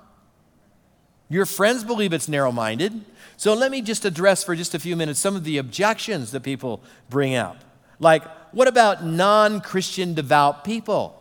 Your 1.30 1.46
friends 1.46 1.84
believe 1.84 2.14
it's 2.14 2.30
narrow 2.30 2.54
minded. 2.54 3.04
So 3.38 3.54
let 3.54 3.70
me 3.70 3.82
just 3.82 4.04
address 4.04 4.44
for 4.44 4.56
just 4.56 4.74
a 4.74 4.80
few 4.80 4.96
minutes 4.96 5.20
some 5.20 5.36
of 5.36 5.44
the 5.44 5.60
objections 5.60 6.32
that 6.32 6.42
people 6.42 6.82
bring 7.10 7.36
up. 7.36 7.64
Like, 8.00 8.24
what 8.52 8.68
about 8.68 9.06
non 9.06 9.62
Christian 9.62 10.16
devout 10.16 10.64
people? 10.64 11.14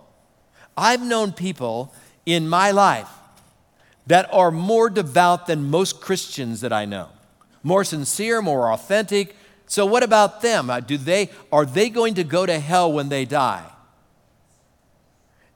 I've 0.76 1.02
known 1.02 1.32
people 1.32 1.92
in 2.24 2.48
my 2.48 2.70
life 2.70 3.08
that 4.06 4.28
are 4.32 4.50
more 4.50 4.88
devout 4.88 5.46
than 5.46 5.70
most 5.70 6.00
Christians 6.00 6.62
that 6.62 6.72
I 6.72 6.86
know, 6.86 7.08
more 7.62 7.84
sincere, 7.84 8.40
more 8.40 8.72
authentic. 8.72 9.36
So, 9.66 9.84
what 9.84 10.02
about 10.02 10.40
them? 10.40 10.70
Uh, 10.70 10.80
do 10.80 10.96
they, 10.96 11.30
are 11.52 11.66
they 11.66 11.90
going 11.90 12.14
to 12.14 12.24
go 12.24 12.46
to 12.46 12.58
hell 12.58 12.90
when 12.92 13.08
they 13.10 13.24
die? 13.24 13.64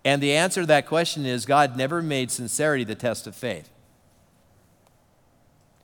And 0.05 0.23
the 0.23 0.33
answer 0.33 0.63
to 0.63 0.67
that 0.67 0.87
question 0.87 1.25
is 1.25 1.47
God 1.47 1.77
never 1.77 2.03
made 2.03 2.31
sincerity 2.31 2.85
the 2.85 2.95
test 2.95 3.27
of 3.27 3.35
faith. 3.35 3.71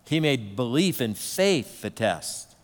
He 0.07 0.21
made 0.21 0.57
belief 0.57 1.01
and 1.01 1.17
faith 1.17 1.83
the 1.83 1.91
test. 1.91 2.55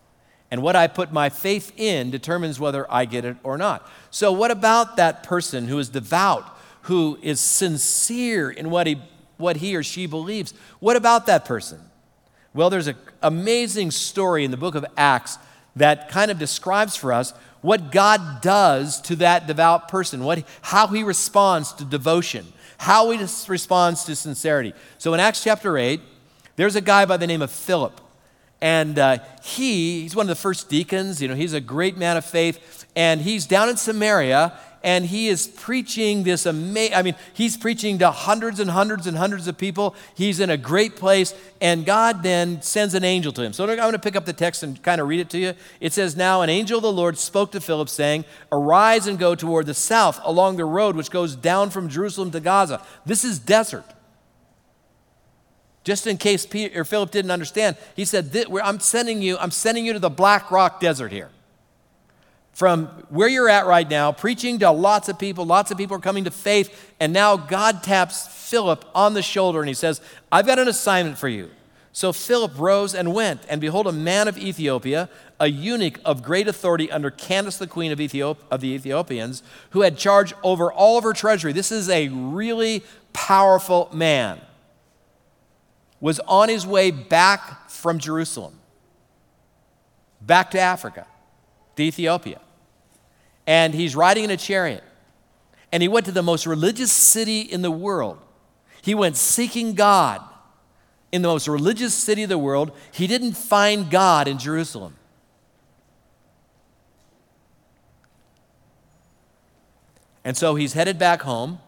And 0.50 0.62
what 0.62 0.76
I 0.76 0.86
put 0.86 1.12
my 1.12 1.28
faith 1.28 1.72
in 1.76 2.10
determines 2.10 2.60
whether 2.60 2.90
I 2.92 3.04
get 3.04 3.24
it 3.24 3.36
or 3.42 3.56
not. 3.56 3.88
So, 4.10 4.32
what 4.32 4.50
about 4.50 4.96
that 4.96 5.22
person 5.22 5.66
who 5.66 5.78
is 5.78 5.88
devout, 5.88 6.44
who 6.82 7.18
is 7.22 7.40
sincere 7.40 8.50
in 8.50 8.70
what 8.70 8.86
he, 8.86 9.00
what 9.38 9.56
he 9.56 9.74
or 9.74 9.82
she 9.82 10.06
believes? 10.06 10.52
What 10.78 10.96
about 10.96 11.26
that 11.26 11.44
person? 11.44 11.80
Well, 12.54 12.68
there's 12.68 12.86
an 12.86 12.96
amazing 13.22 13.92
story 13.92 14.44
in 14.44 14.50
the 14.50 14.56
book 14.58 14.74
of 14.74 14.84
Acts 14.96 15.38
that 15.76 16.10
kind 16.10 16.30
of 16.30 16.38
describes 16.38 16.96
for 16.96 17.12
us 17.12 17.32
what 17.62 17.90
God 17.90 18.42
does 18.42 19.00
to 19.02 19.16
that 19.16 19.46
devout 19.46 19.88
person, 19.88 20.22
what, 20.22 20.44
how 20.60 20.86
he 20.88 21.02
responds 21.02 21.72
to 21.74 21.84
devotion, 21.84 22.46
how 22.76 23.10
he 23.10 23.24
responds 23.48 24.04
to 24.04 24.14
sincerity. 24.14 24.74
So 24.98 25.14
in 25.14 25.20
Acts 25.20 25.42
chapter 25.42 25.78
8, 25.78 26.00
there's 26.56 26.76
a 26.76 26.80
guy 26.80 27.04
by 27.04 27.16
the 27.16 27.26
name 27.26 27.42
of 27.42 27.50
Philip. 27.50 28.00
And 28.60 28.98
uh, 28.98 29.18
he, 29.42 30.02
he's 30.02 30.14
one 30.14 30.24
of 30.24 30.28
the 30.28 30.34
first 30.36 30.68
deacons, 30.68 31.20
you 31.20 31.28
know, 31.28 31.34
he's 31.34 31.52
a 31.52 31.60
great 31.60 31.96
man 31.96 32.16
of 32.16 32.24
faith. 32.24 32.86
And 32.94 33.20
he's 33.20 33.46
down 33.46 33.68
in 33.68 33.76
Samaria 33.76 34.52
and 34.84 35.06
he 35.06 35.28
is 35.28 35.46
preaching 35.46 36.24
this 36.24 36.46
amazing, 36.46 36.94
I 36.94 37.02
mean, 37.02 37.14
he's 37.32 37.56
preaching 37.56 37.98
to 37.98 38.10
hundreds 38.10 38.60
and 38.60 38.70
hundreds 38.70 39.06
and 39.06 39.16
hundreds 39.16 39.46
of 39.46 39.56
people. 39.56 39.94
He's 40.14 40.40
in 40.40 40.50
a 40.50 40.56
great 40.56 40.96
place, 40.96 41.34
and 41.60 41.86
God 41.86 42.22
then 42.22 42.62
sends 42.62 42.94
an 42.94 43.04
angel 43.04 43.32
to 43.32 43.42
him. 43.42 43.52
So 43.52 43.64
I'm 43.64 43.76
going 43.76 43.92
to 43.92 43.98
pick 43.98 44.16
up 44.16 44.24
the 44.24 44.32
text 44.32 44.62
and 44.62 44.82
kind 44.82 45.00
of 45.00 45.08
read 45.08 45.20
it 45.20 45.30
to 45.30 45.38
you. 45.38 45.54
It 45.80 45.92
says, 45.92 46.16
Now 46.16 46.42
an 46.42 46.50
angel 46.50 46.78
of 46.78 46.82
the 46.82 46.92
Lord 46.92 47.16
spoke 47.16 47.52
to 47.52 47.60
Philip, 47.60 47.88
saying, 47.88 48.24
Arise 48.50 49.06
and 49.06 49.18
go 49.18 49.34
toward 49.34 49.66
the 49.66 49.74
south 49.74 50.20
along 50.24 50.56
the 50.56 50.64
road 50.64 50.96
which 50.96 51.10
goes 51.10 51.36
down 51.36 51.70
from 51.70 51.88
Jerusalem 51.88 52.30
to 52.32 52.40
Gaza. 52.40 52.82
This 53.06 53.24
is 53.24 53.38
desert. 53.38 53.84
Just 55.84 56.06
in 56.06 56.16
case 56.16 56.46
Peter, 56.46 56.80
or 56.80 56.84
Philip 56.84 57.10
didn't 57.10 57.30
understand, 57.30 57.76
he 57.96 58.04
said, 58.04 58.34
I'm 58.62 58.80
sending 58.80 59.20
you, 59.20 59.36
I'm 59.38 59.50
sending 59.50 59.84
you 59.84 59.92
to 59.92 59.98
the 59.98 60.10
Black 60.10 60.50
Rock 60.50 60.80
Desert 60.80 61.10
here 61.10 61.30
from 62.52 62.86
where 63.08 63.28
you're 63.28 63.48
at 63.48 63.66
right 63.66 63.88
now, 63.88 64.12
preaching 64.12 64.58
to 64.58 64.70
lots 64.70 65.08
of 65.08 65.18
people. 65.18 65.46
Lots 65.46 65.70
of 65.70 65.78
people 65.78 65.96
are 65.96 66.00
coming 66.00 66.24
to 66.24 66.30
faith. 66.30 66.92
And 67.00 67.12
now 67.12 67.36
God 67.36 67.82
taps 67.82 68.28
Philip 68.28 68.84
on 68.94 69.14
the 69.14 69.22
shoulder 69.22 69.60
and 69.60 69.68
he 69.68 69.74
says, 69.74 70.00
I've 70.30 70.46
got 70.46 70.58
an 70.58 70.68
assignment 70.68 71.18
for 71.18 71.28
you. 71.28 71.50
So 71.94 72.12
Philip 72.12 72.58
rose 72.58 72.94
and 72.94 73.14
went. 73.14 73.42
And 73.48 73.60
behold, 73.60 73.86
a 73.86 73.92
man 73.92 74.28
of 74.28 74.38
Ethiopia, 74.38 75.08
a 75.40 75.48
eunuch 75.48 75.98
of 76.04 76.22
great 76.22 76.48
authority 76.48 76.90
under 76.90 77.10
Candace, 77.10 77.58
the 77.58 77.66
queen 77.66 77.92
of, 77.92 77.98
Ethiop- 77.98 78.38
of 78.50 78.60
the 78.60 78.68
Ethiopians, 78.68 79.42
who 79.70 79.82
had 79.82 79.98
charge 79.98 80.32
over 80.42 80.72
all 80.72 80.96
of 80.96 81.04
her 81.04 81.12
treasury. 81.12 81.52
This 81.52 81.72
is 81.72 81.88
a 81.90 82.08
really 82.08 82.82
powerful 83.12 83.90
man. 83.92 84.40
Was 86.02 86.20
on 86.28 86.50
his 86.50 86.66
way 86.66 86.90
back 86.90 87.70
from 87.70 87.98
Jerusalem, 87.98 88.58
back 90.20 90.50
to 90.50 90.60
Africa 90.60 91.06
to 91.76 91.82
Ethiopia. 91.82 92.40
And 93.46 93.72
he's 93.72 93.96
riding 93.96 94.24
in 94.24 94.30
a 94.30 94.36
chariot. 94.36 94.84
And 95.72 95.82
he 95.82 95.88
went 95.88 96.04
to 96.06 96.12
the 96.12 96.22
most 96.22 96.46
religious 96.46 96.92
city 96.92 97.40
in 97.40 97.62
the 97.62 97.70
world. 97.70 98.18
He 98.82 98.94
went 98.94 99.16
seeking 99.16 99.74
God 99.74 100.20
in 101.12 101.22
the 101.22 101.28
most 101.28 101.48
religious 101.48 101.94
city 101.94 102.22
of 102.22 102.28
the 102.28 102.38
world. 102.38 102.72
He 102.90 103.06
didn't 103.06 103.32
find 103.32 103.90
God 103.90 104.28
in 104.28 104.38
Jerusalem. 104.38 104.96
And 110.24 110.36
so 110.36 110.54
he's 110.54 110.72
headed 110.72 110.98
back 110.98 111.22
home, 111.22 111.58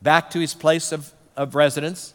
back 0.00 0.30
to 0.30 0.38
his 0.38 0.54
place 0.54 0.92
of, 0.92 1.12
of 1.36 1.54
residence. 1.54 2.14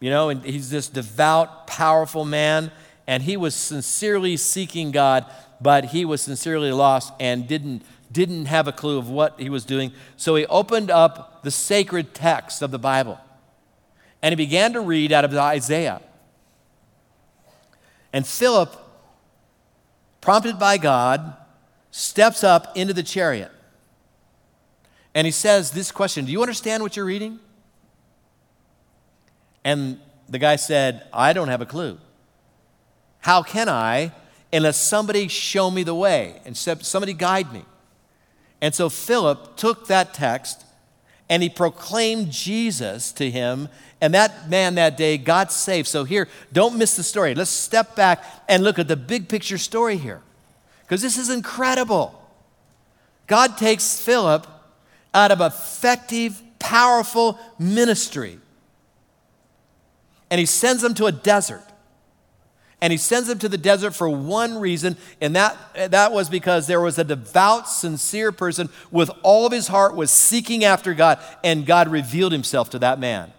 You 0.00 0.10
know, 0.10 0.30
and 0.30 0.42
he's 0.44 0.70
this 0.70 0.88
devout, 0.88 1.66
powerful 1.66 2.24
man, 2.24 2.72
and 3.06 3.22
he 3.22 3.36
was 3.36 3.54
sincerely 3.54 4.36
seeking 4.36 4.90
God 4.90 5.26
but 5.60 5.86
he 5.86 6.04
was 6.04 6.22
sincerely 6.22 6.72
lost 6.72 7.12
and 7.20 7.46
didn't, 7.46 7.82
didn't 8.10 8.46
have 8.46 8.66
a 8.66 8.72
clue 8.72 8.98
of 8.98 9.08
what 9.08 9.38
he 9.38 9.50
was 9.50 9.64
doing. 9.64 9.92
So 10.16 10.34
he 10.36 10.46
opened 10.46 10.90
up 10.90 11.42
the 11.42 11.50
sacred 11.50 12.14
text 12.14 12.62
of 12.62 12.70
the 12.70 12.78
Bible 12.78 13.18
and 14.22 14.32
he 14.32 14.36
began 14.36 14.72
to 14.72 14.80
read 14.80 15.12
out 15.12 15.24
of 15.24 15.34
Isaiah. 15.34 16.00
And 18.12 18.26
Philip, 18.26 18.74
prompted 20.20 20.58
by 20.58 20.78
God, 20.78 21.36
steps 21.90 22.42
up 22.42 22.76
into 22.76 22.92
the 22.92 23.02
chariot. 23.02 23.50
And 25.14 25.26
he 25.26 25.30
says 25.30 25.72
this 25.72 25.92
question 25.92 26.24
Do 26.24 26.32
you 26.32 26.40
understand 26.40 26.82
what 26.82 26.96
you're 26.96 27.04
reading? 27.04 27.38
And 29.64 30.00
the 30.28 30.38
guy 30.38 30.56
said, 30.56 31.06
I 31.12 31.32
don't 31.32 31.48
have 31.48 31.60
a 31.60 31.66
clue. 31.66 31.98
How 33.20 33.42
can 33.42 33.68
I 33.68 34.12
unless 34.52 34.76
somebody 34.76 35.28
show 35.28 35.70
me 35.70 35.82
the 35.82 35.94
way 35.94 36.40
and 36.44 36.56
somebody 36.56 37.12
guide 37.12 37.52
me. 37.52 37.64
And 38.60 38.74
so 38.74 38.88
Philip 38.88 39.56
took 39.56 39.86
that 39.86 40.12
text 40.12 40.64
and 41.28 41.42
he 41.42 41.48
proclaimed 41.48 42.30
Jesus 42.30 43.12
to 43.12 43.30
him. 43.30 43.68
And 44.00 44.14
that 44.14 44.50
man 44.50 44.74
that 44.74 44.96
day 44.96 45.16
got 45.18 45.52
saved. 45.52 45.86
So 45.86 46.04
here, 46.04 46.28
don't 46.52 46.76
miss 46.76 46.96
the 46.96 47.02
story. 47.02 47.34
Let's 47.34 47.50
step 47.50 47.94
back 47.94 48.24
and 48.48 48.64
look 48.64 48.78
at 48.78 48.88
the 48.88 48.96
big 48.96 49.28
picture 49.28 49.58
story 49.58 49.96
here. 49.96 50.20
Because 50.82 51.02
this 51.02 51.16
is 51.16 51.30
incredible. 51.30 52.16
God 53.26 53.56
takes 53.56 54.00
Philip 54.00 54.46
out 55.14 55.30
of 55.30 55.40
effective, 55.40 56.42
powerful 56.58 57.38
ministry 57.58 58.40
and 60.30 60.38
he 60.38 60.46
sends 60.46 60.82
them 60.82 60.94
to 60.94 61.06
a 61.06 61.12
desert. 61.12 61.64
And 62.82 62.92
he 62.92 62.96
sends 62.96 63.28
them 63.28 63.38
to 63.40 63.48
the 63.48 63.58
desert 63.58 63.94
for 63.94 64.08
one 64.08 64.58
reason, 64.58 64.96
and 65.20 65.36
that, 65.36 65.56
that 65.90 66.12
was 66.12 66.30
because 66.30 66.66
there 66.66 66.80
was 66.80 66.98
a 66.98 67.04
devout, 67.04 67.68
sincere 67.68 68.32
person 68.32 68.70
with 68.90 69.10
all 69.22 69.44
of 69.44 69.52
his 69.52 69.68
heart 69.68 69.94
was 69.94 70.10
seeking 70.10 70.64
after 70.64 70.94
God, 70.94 71.18
and 71.44 71.66
God 71.66 71.88
revealed 71.88 72.32
himself 72.32 72.70
to 72.70 72.78
that 72.78 72.98
man. 72.98 73.32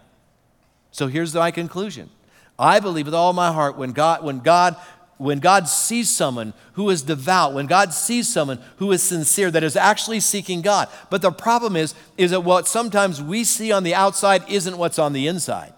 So 0.92 1.08
here's 1.08 1.34
my 1.34 1.50
conclusion. 1.50 2.10
I 2.56 2.78
believe 2.78 3.06
with 3.06 3.14
all 3.14 3.32
my 3.32 3.50
heart 3.50 3.76
when 3.76 3.90
God, 3.90 4.22
when 4.22 4.38
God, 4.38 4.76
when 5.16 5.40
God 5.40 5.66
sees 5.66 6.08
someone 6.08 6.52
who 6.74 6.88
is 6.90 7.02
devout, 7.02 7.54
when 7.54 7.66
God 7.66 7.92
sees 7.92 8.28
someone 8.28 8.60
who 8.76 8.92
is 8.92 9.02
sincere, 9.02 9.50
that 9.50 9.64
is 9.64 9.74
actually 9.74 10.20
seeking 10.20 10.62
God. 10.62 10.88
But 11.10 11.22
the 11.22 11.32
problem 11.32 11.74
is, 11.74 11.94
is 12.16 12.30
that 12.30 12.40
what 12.40 12.68
sometimes 12.68 13.20
we 13.20 13.42
see 13.42 13.72
on 13.72 13.82
the 13.82 13.94
outside 13.94 14.48
isn't 14.48 14.78
what's 14.78 15.00
on 15.00 15.12
the 15.14 15.26
inside. 15.26 15.72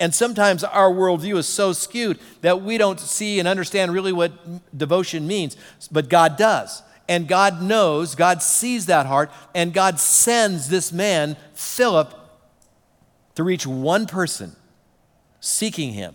And 0.00 0.14
sometimes 0.14 0.64
our 0.64 0.90
worldview 0.90 1.36
is 1.36 1.46
so 1.46 1.72
skewed 1.72 2.18
that 2.40 2.62
we 2.62 2.78
don't 2.78 2.98
see 2.98 3.38
and 3.38 3.46
understand 3.46 3.92
really 3.92 4.12
what 4.12 4.32
devotion 4.76 5.26
means, 5.26 5.56
but 5.90 6.08
God 6.08 6.36
does. 6.36 6.82
And 7.08 7.28
God 7.28 7.62
knows, 7.62 8.14
God 8.14 8.42
sees 8.42 8.86
that 8.86 9.06
heart, 9.06 9.30
and 9.54 9.72
God 9.72 10.00
sends 10.00 10.68
this 10.68 10.92
man, 10.92 11.36
Philip, 11.52 12.14
to 13.34 13.42
reach 13.42 13.66
one 13.66 14.06
person 14.06 14.56
seeking 15.40 15.92
him 15.92 16.14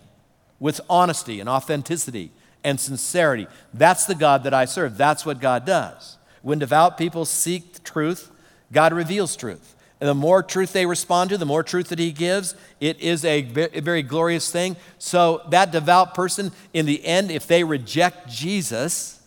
with 0.59 0.81
honesty 0.89 1.39
and 1.39 1.47
authenticity 1.47 2.31
and 2.63 2.79
sincerity. 2.79 3.47
That's 3.73 4.05
the 4.05 4.15
God 4.15 4.43
that 4.43 4.53
I 4.53 4.65
serve. 4.65 4.97
That's 4.97 5.25
what 5.25 5.39
God 5.39 5.65
does. 5.65 6.17
When 6.41 6.59
devout 6.59 6.97
people 6.97 7.25
seek 7.25 7.83
truth, 7.83 8.31
God 8.71 8.91
reveals 8.91 9.35
truth. 9.35 9.75
And 9.99 10.07
the 10.07 10.15
more 10.15 10.41
truth 10.41 10.71
they 10.71 10.85
respond 10.85 11.29
to, 11.31 11.37
the 11.37 11.45
more 11.45 11.63
truth 11.63 11.89
that 11.89 11.99
he 11.99 12.11
gives, 12.11 12.55
it 12.79 12.99
is 13.01 13.25
a 13.25 13.41
very 13.41 14.01
glorious 14.01 14.49
thing. 14.49 14.77
So, 14.97 15.41
that 15.49 15.71
devout 15.71 16.15
person, 16.15 16.53
in 16.73 16.85
the 16.85 17.05
end, 17.05 17.31
if 17.31 17.47
they 17.47 17.65
reject 17.65 18.29
Jesus, 18.29 19.21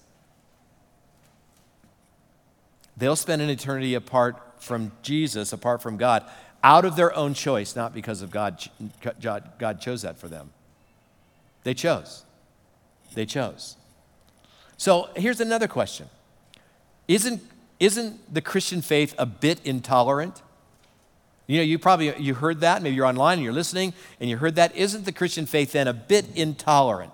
they'll 2.97 3.17
spend 3.17 3.43
an 3.43 3.51
eternity 3.51 3.95
apart 3.95 4.37
from 4.59 4.93
Jesus, 5.03 5.53
apart 5.53 5.83
from 5.83 5.99
God, 5.99 6.25
out 6.65 6.87
of 6.87 6.97
their 6.97 7.15
own 7.15 7.35
choice, 7.35 7.77
not 7.77 7.93
because 7.93 8.23
of 8.23 8.31
God, 8.31 8.67
God 9.21 9.81
chose 9.81 10.03
that 10.03 10.17
for 10.17 10.29
them. 10.29 10.53
They 11.65 11.75
chose. 11.75 12.25
They 13.15 13.27
chose. 13.27 13.77
So, 14.79 15.11
here's 15.17 15.41
another 15.41 15.69
question 15.69 16.09
Isn't, 17.09 17.43
isn't 17.79 18.33
the 18.33 18.41
Christian 18.41 18.81
faith 18.81 19.15
a 19.19 19.27
bit 19.27 19.61
intolerant? 19.65 20.41
You 21.47 21.59
know, 21.59 21.65
you 21.65 21.79
probably 21.79 22.17
you 22.19 22.35
heard 22.35 22.61
that, 22.61 22.83
maybe 22.83 22.95
you're 22.95 23.07
online 23.07 23.39
and 23.39 23.45
you're 23.45 23.53
listening 23.53 23.95
and 24.21 24.31
you 24.31 24.37
heard 24.37 24.55
that. 24.57 24.75
Isn't 24.77 25.05
the 25.05 25.13
Christian 25.13 25.47
faith 25.47 25.73
then 25.73 25.89
a 25.89 25.93
bit 25.93 26.27
intolerant? 26.35 27.13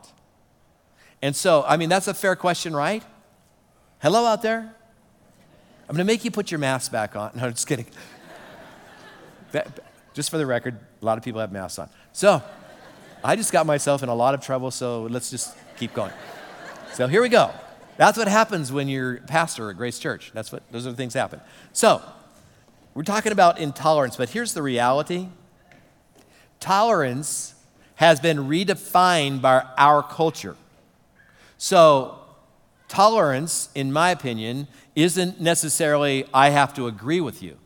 And 1.23 1.35
so, 1.35 1.65
I 1.67 1.77
mean, 1.77 1.89
that's 1.89 2.09
a 2.09 2.15
fair 2.15 2.37
question, 2.37 2.75
right? 2.77 3.03
Hello 4.01 4.25
out 4.25 4.43
there? 4.43 4.75
I'm 5.89 5.97
going 5.97 6.07
to 6.07 6.13
make 6.13 6.25
you 6.25 6.31
put 6.31 6.51
your 6.51 6.59
mask 6.59 6.93
back 6.93 7.17
on. 7.17 7.33
No, 7.37 7.51
just 7.51 7.67
kidding. 7.67 7.87
That, 9.53 9.81
just 10.15 10.31
for 10.31 10.39
the 10.39 10.47
record, 10.47 10.79
a 11.01 11.05
lot 11.05 11.17
of 11.17 11.25
people 11.25 11.41
have 11.41 11.51
masks 11.51 11.79
on. 11.79 11.89
So, 12.13 12.43
I 13.25 13.35
just 13.35 13.53
got 13.53 13.67
myself 13.67 14.03
in 14.03 14.09
a 14.09 14.15
lot 14.15 14.35
of 14.35 14.41
trouble, 14.41 14.71
so 14.71 15.05
let's 15.05 15.31
just 15.31 15.57
keep 15.77 15.95
going. 15.95 16.13
So, 16.93 17.09
here 17.09 17.23
we 17.23 17.29
go. 17.29 17.51
That's 17.97 18.17
what 18.19 18.29
happens 18.29 18.71
when 18.71 18.89
you're 18.89 19.17
pastor 19.17 19.71
at 19.71 19.77
Grace 19.77 19.99
Church. 19.99 20.31
That's 20.33 20.53
what 20.53 20.63
those 20.71 20.87
are 20.87 20.91
the 20.91 20.97
things 20.97 21.15
happen. 21.15 21.41
So, 21.73 22.03
we're 22.95 23.03
talking 23.03 23.33
about 23.33 23.59
intolerance, 23.59 24.17
but 24.17 24.31
here's 24.31 24.55
the 24.55 24.63
reality. 24.63 25.29
Tolerance 26.61 27.55
has 27.97 28.21
been 28.21 28.39
redefined 28.39 29.41
by 29.41 29.65
our 29.77 30.03
culture. 30.03 30.57
So, 31.57 32.19
tolerance, 32.89 33.69
in 33.75 33.93
my 33.93 34.11
opinion, 34.11 34.69
isn't 34.95 35.41
necessarily 35.41 36.25
I 36.33 36.51
have 36.51 36.75
to 36.75 36.87
agree 36.87 37.21
with 37.21 37.43
you. 37.43 37.57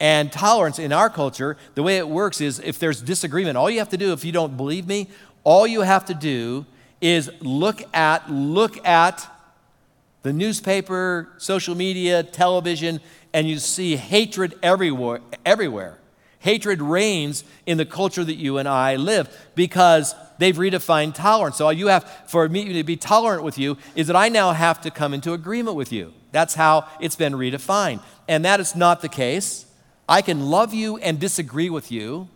And 0.00 0.32
tolerance 0.32 0.78
in 0.78 0.92
our 0.92 1.08
culture, 1.08 1.56
the 1.74 1.82
way 1.82 1.98
it 1.98 2.08
works 2.08 2.40
is 2.40 2.58
if 2.58 2.78
there's 2.78 3.00
disagreement, 3.00 3.56
all 3.56 3.70
you 3.70 3.78
have 3.78 3.90
to 3.90 3.96
do, 3.96 4.12
if 4.12 4.24
you 4.24 4.32
don't 4.32 4.56
believe 4.56 4.86
me, 4.86 5.08
all 5.44 5.66
you 5.66 5.82
have 5.82 6.04
to 6.06 6.14
do 6.14 6.66
is 7.00 7.30
look 7.40 7.82
at 7.94 8.30
look 8.30 8.86
at 8.86 9.26
the 10.24 10.32
newspaper, 10.32 11.28
social 11.36 11.74
media, 11.74 12.22
television, 12.22 12.98
and 13.34 13.46
you 13.46 13.58
see 13.58 13.94
hatred 13.94 14.54
everywhere. 14.62 15.20
everywhere. 15.44 15.98
Hatred 16.38 16.80
reigns 16.80 17.44
in 17.66 17.76
the 17.76 17.84
culture 17.84 18.24
that 18.24 18.36
you 18.36 18.56
and 18.56 18.66
I 18.66 18.96
live 18.96 19.28
because 19.54 20.14
they've 20.38 20.56
redefined 20.56 21.14
tolerance. 21.14 21.56
So 21.56 21.66
all 21.66 21.72
you 21.72 21.88
have 21.88 22.10
for 22.26 22.48
me 22.48 22.72
to 22.72 22.82
be 22.82 22.96
tolerant 22.96 23.42
with 23.44 23.58
you 23.58 23.76
is 23.94 24.06
that 24.06 24.16
I 24.16 24.30
now 24.30 24.52
have 24.52 24.80
to 24.82 24.90
come 24.90 25.12
into 25.12 25.34
agreement 25.34 25.76
with 25.76 25.92
you. 25.92 26.14
That's 26.32 26.54
how 26.54 26.88
it's 27.00 27.16
been 27.16 27.34
redefined. 27.34 28.02
And 28.26 28.46
that 28.46 28.60
is 28.60 28.74
not 28.74 29.02
the 29.02 29.10
case. 29.10 29.66
I 30.08 30.22
can 30.22 30.46
love 30.48 30.72
you 30.72 30.96
and 30.98 31.20
disagree 31.20 31.68
with 31.68 31.92
you. 31.92 32.28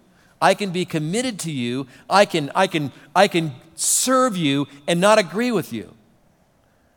I 0.42 0.52
can 0.52 0.70
be 0.70 0.84
committed 0.84 1.38
to 1.40 1.50
you. 1.50 1.86
I 2.08 2.26
can, 2.26 2.50
I 2.54 2.66
can, 2.66 2.92
I 3.16 3.28
can 3.28 3.54
serve 3.76 4.36
you 4.36 4.68
and 4.86 5.00
not 5.00 5.18
agree 5.18 5.52
with 5.52 5.72
you. 5.72 5.94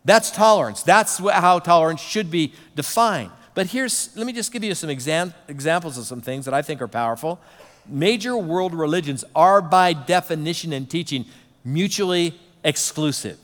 That's 0.04 0.32
tolerance. 0.32 0.84
That's 0.84 1.20
how 1.20 1.60
tolerance 1.60 2.02
should 2.02 2.32
be 2.32 2.54
defined. 2.76 3.32
But 3.54 3.68
here's, 3.68 4.16
let 4.16 4.26
me 4.26 4.34
just 4.34 4.52
give 4.52 4.64
you 4.64 4.74
some 4.74 4.90
exam, 4.90 5.34
examples 5.48 5.98
of 5.98 6.06
some 6.06 6.22
things 6.22 6.46
that 6.46 6.54
I 6.54 6.62
think 6.62 6.82
are 6.82 6.88
powerful. 6.88 7.40
Major 7.86 8.38
world 8.38 8.74
religions 8.74 9.24
are, 9.36 9.62
by 9.62 9.94
definition 9.94 10.74
and 10.74 10.90
teaching, 10.90 11.26
mutually 11.64 12.40
exclusive. 12.64 13.38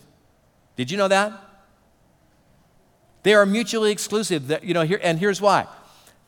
Did 0.75 0.89
you 0.91 0.97
know 0.97 1.07
that? 1.07 1.33
They 3.23 3.33
are 3.33 3.45
mutually 3.45 3.91
exclusive. 3.91 4.59
You 4.63 4.73
know, 4.73 4.83
here, 4.83 4.99
and 5.03 5.19
here's 5.19 5.41
why. 5.41 5.67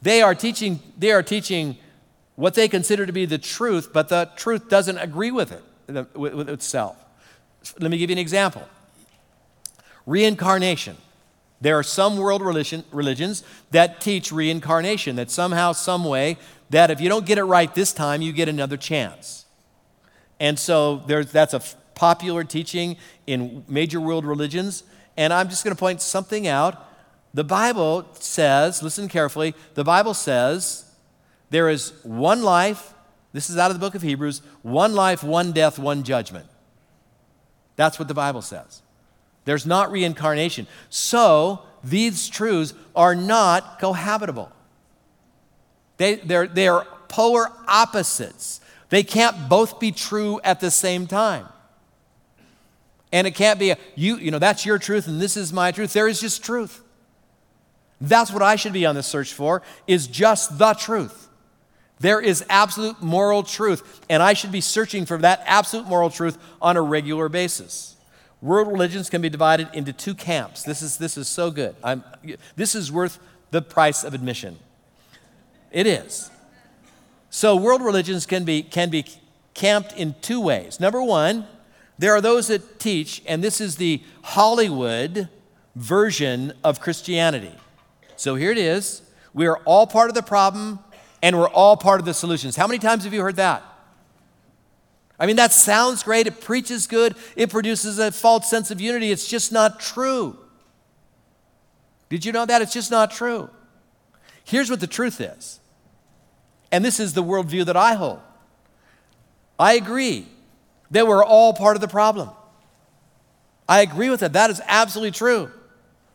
They 0.01 0.21
are 0.21 0.35
teaching, 0.35 0.79
they 0.97 1.11
are 1.11 1.23
teaching 1.23 1.77
what 2.35 2.53
they 2.53 2.67
consider 2.67 3.05
to 3.05 3.13
be 3.13 3.25
the 3.25 3.37
truth, 3.37 3.91
but 3.93 4.09
the 4.09 4.29
truth 4.35 4.69
doesn't 4.69 4.97
agree 4.97 5.31
with 5.31 5.51
it, 5.51 6.15
with 6.15 6.49
itself. 6.49 6.97
Let 7.79 7.91
me 7.91 7.97
give 7.97 8.09
you 8.09 8.15
an 8.15 8.19
example. 8.19 8.63
Reincarnation. 10.09 10.97
There 11.61 11.77
are 11.77 11.83
some 11.83 12.17
world 12.17 12.41
religion, 12.41 12.83
religions 12.91 13.43
that 13.69 14.01
teach 14.01 14.31
reincarnation, 14.31 15.17
that 15.17 15.29
somehow, 15.29 15.73
some 15.73 16.03
way, 16.03 16.37
that 16.71 16.89
if 16.89 16.99
you 16.99 17.09
don't 17.09 17.27
get 17.27 17.37
it 17.37 17.43
right 17.43 17.73
this 17.75 17.93
time, 17.93 18.23
you 18.23 18.33
get 18.33 18.49
another 18.49 18.75
chance. 18.75 19.45
And 20.39 20.57
so 20.57 20.97
that's 21.05 21.53
a 21.53 21.61
popular 21.93 22.43
teaching 22.43 22.97
in 23.27 23.63
major 23.67 24.01
world 24.01 24.25
religions. 24.25 24.83
And 25.15 25.31
I'm 25.31 25.47
just 25.47 25.63
going 25.63 25.75
to 25.75 25.79
point 25.79 26.01
something 26.01 26.47
out. 26.47 26.87
The 27.35 27.43
Bible 27.43 28.07
says, 28.13 28.81
listen 28.81 29.09
carefully, 29.09 29.53
the 29.75 29.83
Bible 29.83 30.15
says 30.15 30.85
there 31.51 31.69
is 31.69 31.93
one 32.01 32.41
life, 32.41 32.95
this 33.31 33.47
is 33.47 33.57
out 33.57 33.69
of 33.69 33.75
the 33.75 33.85
book 33.85 33.93
of 33.93 34.01
Hebrews, 34.01 34.41
one 34.63 34.95
life, 34.95 35.23
one 35.23 35.51
death, 35.51 35.77
one 35.77 36.01
judgment. 36.01 36.47
That's 37.75 37.99
what 37.99 38.07
the 38.07 38.15
Bible 38.15 38.41
says. 38.41 38.81
There's 39.45 39.65
not 39.65 39.91
reincarnation. 39.91 40.67
So 40.89 41.61
these 41.83 42.27
truths 42.29 42.73
are 42.95 43.15
not 43.15 43.79
cohabitable. 43.79 44.51
They, 45.97 46.15
they're, 46.15 46.47
they're 46.47 46.81
polar 47.07 47.47
opposites. 47.67 48.61
They 48.89 49.03
can't 49.03 49.49
both 49.49 49.79
be 49.79 49.91
true 49.91 50.39
at 50.43 50.59
the 50.59 50.71
same 50.71 51.07
time. 51.07 51.47
And 53.11 53.25
it 53.25 53.31
can't 53.31 53.59
be 53.59 53.71
a, 53.71 53.77
you, 53.95 54.17
you 54.17 54.31
know, 54.31 54.39
that's 54.39 54.65
your 54.65 54.77
truth 54.77 55.07
and 55.07 55.19
this 55.19 55.35
is 55.35 55.51
my 55.51 55.71
truth. 55.71 55.93
There 55.93 56.07
is 56.07 56.21
just 56.21 56.43
truth. 56.43 56.81
That's 58.01 58.31
what 58.31 58.41
I 58.41 58.55
should 58.55 58.73
be 58.73 58.85
on 58.85 58.95
the 58.95 59.03
search 59.03 59.33
for, 59.33 59.61
is 59.87 60.07
just 60.07 60.57
the 60.57 60.73
truth. 60.73 61.27
There 61.99 62.21
is 62.21 62.45
absolute 62.49 63.01
moral 63.01 63.43
truth, 63.43 64.05
and 64.09 64.23
I 64.23 64.31
should 64.33 64.53
be 64.53 64.61
searching 64.61 65.05
for 65.05 65.17
that 65.17 65.43
absolute 65.45 65.85
moral 65.85 66.09
truth 66.09 66.37
on 66.61 66.77
a 66.77 66.81
regular 66.81 67.27
basis. 67.27 67.97
World 68.41 68.69
religions 68.69 69.09
can 69.09 69.21
be 69.21 69.29
divided 69.29 69.67
into 69.73 69.91
two 69.91 70.15
camps. 70.15 70.63
This 70.63 70.81
is, 70.81 70.97
this 70.97 71.17
is 71.17 71.27
so 71.27 71.51
good. 71.51 71.75
I'm, 71.83 72.03
this 72.55 72.73
is 72.73 72.91
worth 72.91 73.19
the 73.51 73.61
price 73.61 74.03
of 74.03 74.13
admission. 74.13 74.57
It 75.71 75.85
is. 75.85 76.31
So, 77.29 77.55
world 77.55 77.81
religions 77.81 78.25
can 78.25 78.43
be, 78.43 78.63
can 78.63 78.89
be 78.89 79.05
camped 79.53 79.93
in 79.93 80.15
two 80.21 80.41
ways. 80.41 80.79
Number 80.79 81.03
one, 81.03 81.45
there 81.97 82.13
are 82.13 82.21
those 82.21 82.47
that 82.47 82.79
teach, 82.79 83.21
and 83.27 83.43
this 83.43 83.59
is 83.59 83.75
the 83.75 84.01
Hollywood 84.23 85.29
version 85.75 86.53
of 86.63 86.79
Christianity. 86.79 87.53
So, 88.15 88.35
here 88.35 88.51
it 88.51 88.57
is. 88.57 89.01
We 89.33 89.47
are 89.47 89.57
all 89.65 89.85
part 89.85 90.09
of 90.09 90.15
the 90.15 90.23
problem, 90.23 90.79
and 91.21 91.37
we're 91.37 91.49
all 91.49 91.77
part 91.77 91.99
of 91.99 92.05
the 92.05 92.13
solutions. 92.13 92.55
How 92.55 92.65
many 92.67 92.79
times 92.79 93.03
have 93.03 93.13
you 93.13 93.21
heard 93.21 93.35
that? 93.35 93.63
I 95.19 95.25
mean, 95.25 95.35
that 95.35 95.51
sounds 95.51 96.01
great. 96.03 96.27
It 96.27 96.39
preaches 96.39 96.87
good. 96.87 97.15
It 97.35 97.49
produces 97.49 97.99
a 97.99 98.11
false 98.11 98.49
sense 98.49 98.71
of 98.71 98.79
unity. 98.79 99.11
It's 99.11 99.27
just 99.27 99.51
not 99.51 99.79
true. 99.79 100.37
Did 102.07 102.25
you 102.25 102.31
know 102.31 102.45
that? 102.45 102.61
It's 102.61 102.73
just 102.73 102.89
not 102.89 103.11
true. 103.11 103.49
Here's 104.43 104.69
what 104.69 104.79
the 104.79 104.87
truth 104.87 105.21
is, 105.21 105.59
and 106.71 106.83
this 106.83 106.99
is 106.99 107.13
the 107.13 107.23
worldview 107.23 107.65
that 107.65 107.77
I 107.77 107.93
hold. 107.93 108.19
I 109.59 109.73
agree 109.73 110.25
that 110.89 111.05
we're 111.05 111.23
all 111.23 111.53
part 111.53 111.75
of 111.75 111.81
the 111.81 111.87
problem. 111.87 112.29
I 113.67 113.81
agree 113.81 114.09
with 114.09 114.21
that. 114.21 114.33
That 114.33 114.49
is 114.49 114.59
absolutely 114.65 115.11
true. 115.11 115.51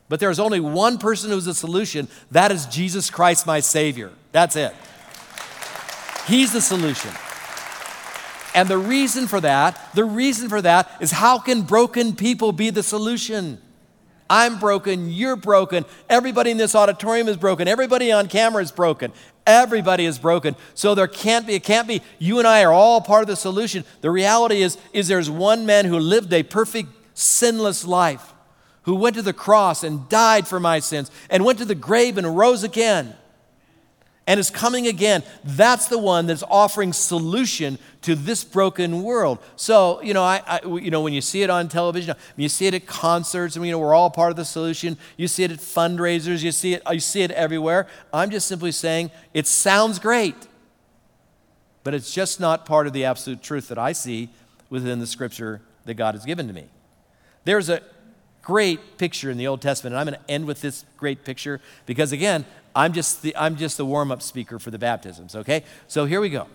But 0.08 0.18
there's 0.18 0.40
only 0.40 0.60
one 0.60 0.98
person 0.98 1.30
who's 1.30 1.44
the 1.44 1.54
solution. 1.54 2.08
That 2.32 2.50
is 2.50 2.66
Jesus 2.66 3.08
Christ, 3.08 3.46
my 3.46 3.60
Savior. 3.60 4.10
That's 4.32 4.56
it. 4.56 4.74
He's 6.26 6.52
the 6.52 6.60
solution. 6.60 7.10
And 8.54 8.68
the 8.68 8.78
reason 8.78 9.26
for 9.26 9.40
that, 9.40 9.78
the 9.94 10.04
reason 10.04 10.48
for 10.48 10.62
that 10.62 10.88
is 11.00 11.10
how 11.10 11.38
can 11.38 11.62
broken 11.62 12.14
people 12.14 12.52
be 12.52 12.70
the 12.70 12.84
solution? 12.84 13.60
I'm 14.30 14.58
broken, 14.58 15.10
you're 15.10 15.36
broken, 15.36 15.84
everybody 16.08 16.50
in 16.50 16.56
this 16.56 16.74
auditorium 16.74 17.28
is 17.28 17.36
broken, 17.36 17.68
everybody 17.68 18.10
on 18.10 18.28
camera 18.28 18.62
is 18.62 18.72
broken, 18.72 19.12
everybody 19.46 20.06
is 20.06 20.18
broken. 20.18 20.56
So 20.74 20.94
there 20.94 21.08
can't 21.08 21.46
be, 21.46 21.54
it 21.54 21.64
can't 21.64 21.86
be, 21.86 22.00
you 22.18 22.38
and 22.38 22.48
I 22.48 22.64
are 22.64 22.72
all 22.72 23.02
part 23.02 23.22
of 23.22 23.26
the 23.26 23.36
solution. 23.36 23.84
The 24.00 24.10
reality 24.10 24.62
is, 24.62 24.78
is 24.94 25.08
there's 25.08 25.28
one 25.28 25.66
man 25.66 25.84
who 25.84 25.98
lived 25.98 26.32
a 26.32 26.42
perfect, 26.42 26.88
sinless 27.12 27.84
life, 27.84 28.32
who 28.82 28.94
went 28.94 29.16
to 29.16 29.22
the 29.22 29.34
cross 29.34 29.84
and 29.84 30.08
died 30.08 30.48
for 30.48 30.58
my 30.58 30.78
sins, 30.78 31.10
and 31.28 31.44
went 31.44 31.58
to 31.58 31.64
the 31.66 31.74
grave 31.74 32.16
and 32.16 32.36
rose 32.36 32.62
again 32.62 33.14
and 34.26 34.40
is 34.40 34.50
coming 34.50 34.86
again. 34.86 35.22
That's 35.44 35.88
the 35.88 35.98
one 35.98 36.26
that's 36.26 36.42
offering 36.44 36.92
solution 36.92 37.78
to 38.02 38.14
this 38.14 38.44
broken 38.44 39.02
world. 39.02 39.38
So, 39.56 40.00
you 40.02 40.14
know, 40.14 40.22
I, 40.22 40.42
I, 40.46 40.60
you 40.64 40.90
know, 40.90 41.02
when 41.02 41.12
you 41.12 41.20
see 41.20 41.42
it 41.42 41.50
on 41.50 41.68
television, 41.68 42.16
you 42.36 42.48
see 42.48 42.66
it 42.66 42.74
at 42.74 42.86
concerts, 42.86 43.56
and 43.56 43.64
you 43.64 43.72
know, 43.72 43.78
we're 43.78 43.94
all 43.94 44.10
part 44.10 44.30
of 44.30 44.36
the 44.36 44.44
solution. 44.44 44.96
You 45.16 45.28
see 45.28 45.44
it 45.44 45.50
at 45.50 45.58
fundraisers, 45.58 46.42
you 46.42 46.52
see 46.52 46.74
it, 46.74 46.82
you 46.90 47.00
see 47.00 47.22
it 47.22 47.30
everywhere. 47.32 47.86
I'm 48.12 48.30
just 48.30 48.46
simply 48.46 48.72
saying 48.72 49.10
it 49.34 49.46
sounds 49.46 49.98
great, 49.98 50.48
but 51.82 51.94
it's 51.94 52.12
just 52.12 52.40
not 52.40 52.66
part 52.66 52.86
of 52.86 52.92
the 52.92 53.04
absolute 53.04 53.42
truth 53.42 53.68
that 53.68 53.78
I 53.78 53.92
see 53.92 54.30
within 54.70 55.00
the 55.00 55.06
scripture 55.06 55.60
that 55.84 55.94
God 55.94 56.14
has 56.14 56.24
given 56.24 56.46
to 56.46 56.52
me. 56.52 56.66
There's 57.44 57.68
a 57.68 57.82
great 58.40 58.98
picture 58.98 59.30
in 59.30 59.36
the 59.36 59.46
Old 59.46 59.60
Testament, 59.60 59.94
and 59.94 60.00
I'm 60.00 60.06
going 60.06 60.18
to 60.18 60.30
end 60.30 60.46
with 60.46 60.60
this 60.60 60.84
great 60.96 61.24
picture 61.24 61.60
because, 61.86 62.12
again, 62.12 62.44
I'm 62.74 62.92
just 62.92 63.22
the, 63.22 63.36
I'm 63.36 63.56
just 63.56 63.76
the 63.76 63.84
warm 63.84 64.10
up 64.10 64.22
speaker 64.22 64.58
for 64.58 64.70
the 64.70 64.78
baptisms, 64.78 65.36
okay? 65.36 65.64
So 65.86 66.06
here 66.06 66.20
we 66.20 66.28
go. 66.28 66.48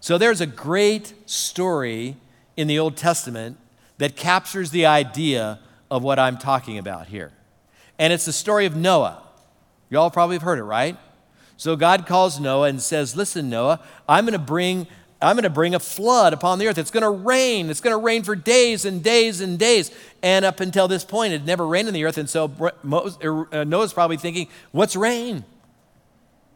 So 0.00 0.18
there's 0.18 0.40
a 0.40 0.46
great 0.46 1.14
story 1.24 2.16
in 2.56 2.66
the 2.68 2.78
Old 2.78 2.96
Testament 2.96 3.56
that 3.98 4.16
captures 4.16 4.70
the 4.70 4.86
idea 4.86 5.60
of 5.90 6.02
what 6.02 6.18
I'm 6.18 6.36
talking 6.36 6.78
about 6.78 7.06
here. 7.06 7.32
And 7.98 8.12
it's 8.12 8.24
the 8.24 8.32
story 8.32 8.66
of 8.66 8.76
Noah. 8.76 9.22
You 9.88 9.98
all 9.98 10.10
probably 10.10 10.36
have 10.36 10.42
heard 10.42 10.58
it, 10.58 10.64
right? 10.64 10.96
So 11.56 11.76
God 11.76 12.06
calls 12.06 12.40
Noah 12.40 12.68
and 12.68 12.82
says, 12.82 13.16
Listen, 13.16 13.48
Noah, 13.48 13.80
I'm 14.08 14.24
going 14.24 14.32
to 14.32 14.38
bring. 14.38 14.86
I'm 15.22 15.36
going 15.36 15.44
to 15.44 15.50
bring 15.50 15.74
a 15.74 15.80
flood 15.80 16.34
upon 16.34 16.58
the 16.58 16.66
earth. 16.66 16.76
It's 16.76 16.90
going 16.90 17.04
to 17.04 17.08
rain. 17.08 17.70
It's 17.70 17.80
going 17.80 17.96
to 17.96 18.04
rain 18.04 18.24
for 18.24 18.36
days 18.36 18.84
and 18.84 19.02
days 19.02 19.40
and 19.40 19.58
days. 19.58 19.90
And 20.22 20.44
up 20.44 20.60
until 20.60 20.86
this 20.86 21.02
point, 21.02 21.32
it 21.32 21.46
never 21.46 21.66
rained 21.66 21.88
in 21.88 21.94
the 21.94 22.04
earth. 22.04 22.18
And 22.18 22.28
so 22.28 22.52
uh, 22.60 23.64
Noah's 23.64 23.94
probably 23.94 24.18
thinking, 24.18 24.48
What's 24.72 24.96
rain? 24.96 25.44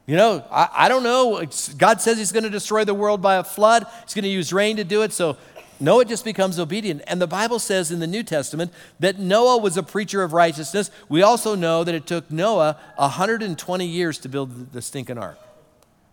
You 0.08 0.16
know, 0.16 0.42
I, 0.50 0.68
I 0.72 0.88
don't 0.88 1.02
know. 1.02 1.44
God 1.76 2.00
says 2.00 2.16
He's 2.16 2.32
going 2.32 2.44
to 2.44 2.50
destroy 2.50 2.82
the 2.84 2.94
world 2.94 3.20
by 3.20 3.36
a 3.36 3.44
flood, 3.44 3.86
He's 4.04 4.14
going 4.14 4.22
to 4.22 4.30
use 4.30 4.54
rain 4.54 4.78
to 4.78 4.84
do 4.84 5.02
it. 5.02 5.12
So 5.12 5.36
Noah 5.78 6.06
just 6.06 6.24
becomes 6.24 6.58
obedient. 6.58 7.02
And 7.06 7.20
the 7.20 7.26
Bible 7.26 7.58
says 7.58 7.92
in 7.92 8.00
the 8.00 8.06
New 8.06 8.22
Testament 8.22 8.72
that 8.98 9.18
Noah 9.18 9.58
was 9.58 9.76
a 9.76 9.82
preacher 9.82 10.22
of 10.22 10.32
righteousness. 10.32 10.90
We 11.10 11.20
also 11.20 11.54
know 11.54 11.84
that 11.84 11.94
it 11.94 12.06
took 12.06 12.30
Noah 12.30 12.78
120 12.96 13.86
years 13.86 14.16
to 14.20 14.30
build 14.30 14.72
the 14.72 14.80
stinking 14.80 15.18
ark. 15.18 15.38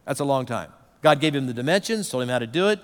That's 0.04 0.20
a 0.20 0.26
long 0.26 0.46
time. 0.46 0.74
God 1.02 1.22
gave 1.22 1.34
him 1.34 1.48
the 1.48 1.54
dimensions, 1.54 2.10
told 2.10 2.24
him 2.24 2.30
how 2.30 2.40
to 2.40 2.48
do 2.48 2.68
it. 2.68 2.82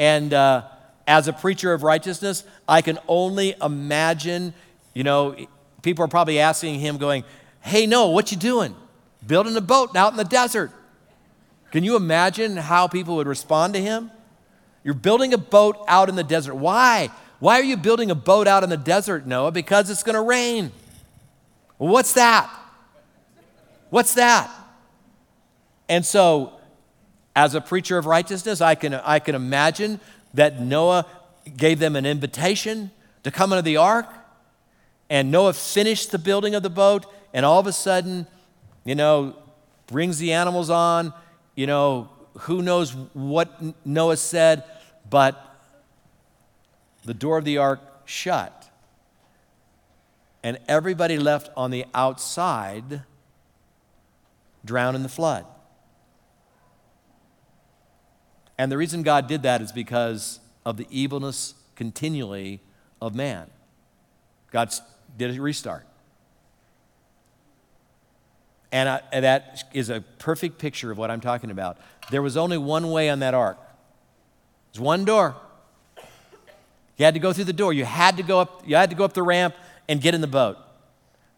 And 0.00 0.34
uh, 0.34 0.64
as 1.06 1.28
a 1.28 1.32
preacher 1.32 1.72
of 1.72 1.84
righteousness, 1.84 2.42
I 2.68 2.82
can 2.82 2.98
only 3.06 3.54
imagine, 3.62 4.52
you 4.94 5.04
know, 5.04 5.36
people 5.82 6.04
are 6.04 6.08
probably 6.08 6.40
asking 6.40 6.80
him, 6.80 6.98
going, 6.98 7.22
Hey, 7.60 7.86
Noah, 7.86 8.10
what 8.10 8.32
you 8.32 8.36
doing? 8.36 8.74
Building 9.26 9.56
a 9.56 9.60
boat 9.60 9.96
out 9.96 10.12
in 10.12 10.16
the 10.16 10.24
desert. 10.24 10.70
Can 11.72 11.84
you 11.84 11.96
imagine 11.96 12.56
how 12.56 12.86
people 12.86 13.16
would 13.16 13.26
respond 13.26 13.74
to 13.74 13.80
him? 13.80 14.10
You're 14.84 14.94
building 14.94 15.34
a 15.34 15.38
boat 15.38 15.76
out 15.88 16.08
in 16.08 16.14
the 16.14 16.24
desert. 16.24 16.54
Why? 16.54 17.10
Why 17.38 17.58
are 17.58 17.64
you 17.64 17.76
building 17.76 18.10
a 18.10 18.14
boat 18.14 18.46
out 18.46 18.62
in 18.62 18.70
the 18.70 18.76
desert, 18.76 19.26
Noah? 19.26 19.50
Because 19.50 19.90
it's 19.90 20.02
going 20.02 20.14
to 20.14 20.22
rain. 20.22 20.72
What's 21.76 22.14
that? 22.14 22.50
What's 23.90 24.14
that? 24.14 24.50
And 25.88 26.04
so, 26.04 26.52
as 27.34 27.54
a 27.54 27.60
preacher 27.60 27.98
of 27.98 28.06
righteousness, 28.06 28.60
I 28.60 28.74
can, 28.74 28.94
I 28.94 29.18
can 29.18 29.34
imagine 29.34 30.00
that 30.34 30.60
Noah 30.60 31.06
gave 31.56 31.78
them 31.78 31.96
an 31.96 32.06
invitation 32.06 32.90
to 33.24 33.30
come 33.30 33.52
into 33.52 33.62
the 33.62 33.76
ark. 33.76 34.08
And 35.10 35.30
Noah 35.30 35.52
finished 35.52 36.10
the 36.10 36.18
building 36.18 36.54
of 36.54 36.62
the 36.62 36.70
boat, 36.70 37.06
and 37.32 37.44
all 37.44 37.60
of 37.60 37.66
a 37.66 37.72
sudden, 37.72 38.26
you 38.86 38.94
know, 38.94 39.36
brings 39.88 40.18
the 40.18 40.32
animals 40.32 40.70
on. 40.70 41.12
You 41.54 41.66
know, 41.66 42.08
who 42.40 42.62
knows 42.62 42.94
what 43.12 43.60
Noah 43.84 44.16
said, 44.16 44.64
but 45.10 45.42
the 47.04 47.14
door 47.14 47.36
of 47.36 47.44
the 47.44 47.58
ark 47.58 47.80
shut. 48.06 48.70
And 50.42 50.58
everybody 50.68 51.18
left 51.18 51.50
on 51.56 51.70
the 51.70 51.84
outside 51.92 53.02
drowned 54.64 54.96
in 54.96 55.02
the 55.02 55.08
flood. 55.08 55.44
And 58.58 58.70
the 58.70 58.76
reason 58.76 59.02
God 59.02 59.26
did 59.26 59.42
that 59.42 59.60
is 59.60 59.72
because 59.72 60.40
of 60.64 60.76
the 60.76 60.86
evilness 60.90 61.54
continually 61.74 62.60
of 63.00 63.14
man. 63.14 63.50
God 64.50 64.72
did 65.16 65.36
a 65.36 65.40
restart. 65.40 65.86
And, 68.72 68.88
I, 68.88 69.00
and, 69.12 69.24
that 69.24 69.64
is 69.72 69.90
a 69.90 70.00
perfect 70.18 70.58
picture 70.58 70.90
of 70.90 70.98
what 70.98 71.10
I'm 71.10 71.20
talking 71.20 71.50
about. 71.50 71.78
There 72.10 72.22
was 72.22 72.36
only 72.36 72.58
one 72.58 72.90
way 72.90 73.08
on 73.08 73.20
that 73.20 73.32
ark. 73.32 73.58
There's 74.72 74.80
one 74.80 75.04
door. 75.04 75.36
You 76.96 77.04
had 77.04 77.14
to 77.14 77.20
go 77.20 77.32
through 77.32 77.44
the 77.44 77.52
door. 77.52 77.72
You 77.72 77.84
had 77.84 78.16
to 78.16 78.22
go 78.22 78.40
up, 78.40 78.62
you 78.66 78.76
had 78.76 78.90
to 78.90 78.96
go 78.96 79.04
up 79.04 79.12
the 79.12 79.22
ramp 79.22 79.54
and 79.88 80.00
get 80.00 80.14
in 80.14 80.20
the 80.20 80.26
boat. 80.26 80.58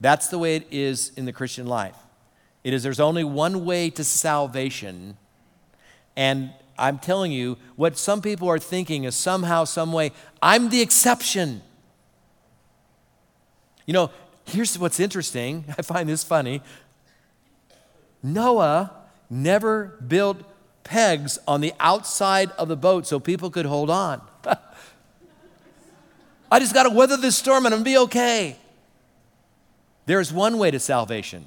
That's 0.00 0.28
the 0.28 0.38
way 0.38 0.56
it 0.56 0.66
is 0.70 1.12
in 1.16 1.24
the 1.24 1.32
Christian 1.32 1.66
life. 1.66 1.96
It 2.64 2.72
is 2.72 2.82
there's 2.82 3.00
only 3.00 3.24
one 3.24 3.64
way 3.64 3.90
to 3.90 4.04
salvation. 4.04 5.16
And 6.16 6.50
I'm 6.78 6.98
telling 6.98 7.32
you, 7.32 7.56
what 7.76 7.98
some 7.98 8.22
people 8.22 8.48
are 8.48 8.58
thinking 8.58 9.04
is 9.04 9.16
somehow, 9.16 9.64
some 9.64 9.92
way, 9.92 10.12
I'm 10.40 10.70
the 10.70 10.80
exception. 10.80 11.62
You 13.86 13.94
know, 13.94 14.10
here's 14.44 14.78
what's 14.78 15.00
interesting. 15.00 15.64
I 15.78 15.82
find 15.82 16.08
this 16.08 16.22
funny. 16.22 16.62
Noah 18.22 18.92
never 19.31 19.98
built 20.07 20.42
pegs 20.85 21.38
on 21.46 21.61
the 21.61 21.72
outside 21.78 22.50
of 22.52 22.68
the 22.68 22.76
boat 22.76 23.07
so 23.07 23.20
people 23.20 23.50
could 23.50 23.66
hold 23.66 23.90
on. 23.90 24.20
I 26.50 26.59
just 26.59 26.72
got 26.72 26.85
to 26.85 26.90
weather 26.90 27.16
this 27.16 27.37
storm 27.37 27.66
and 27.66 27.74
I'm 27.74 27.83
be 27.83 27.98
okay. 27.98 28.57
There's 30.07 30.33
one 30.33 30.59
way 30.59 30.70
to 30.70 30.81
salvation 30.81 31.44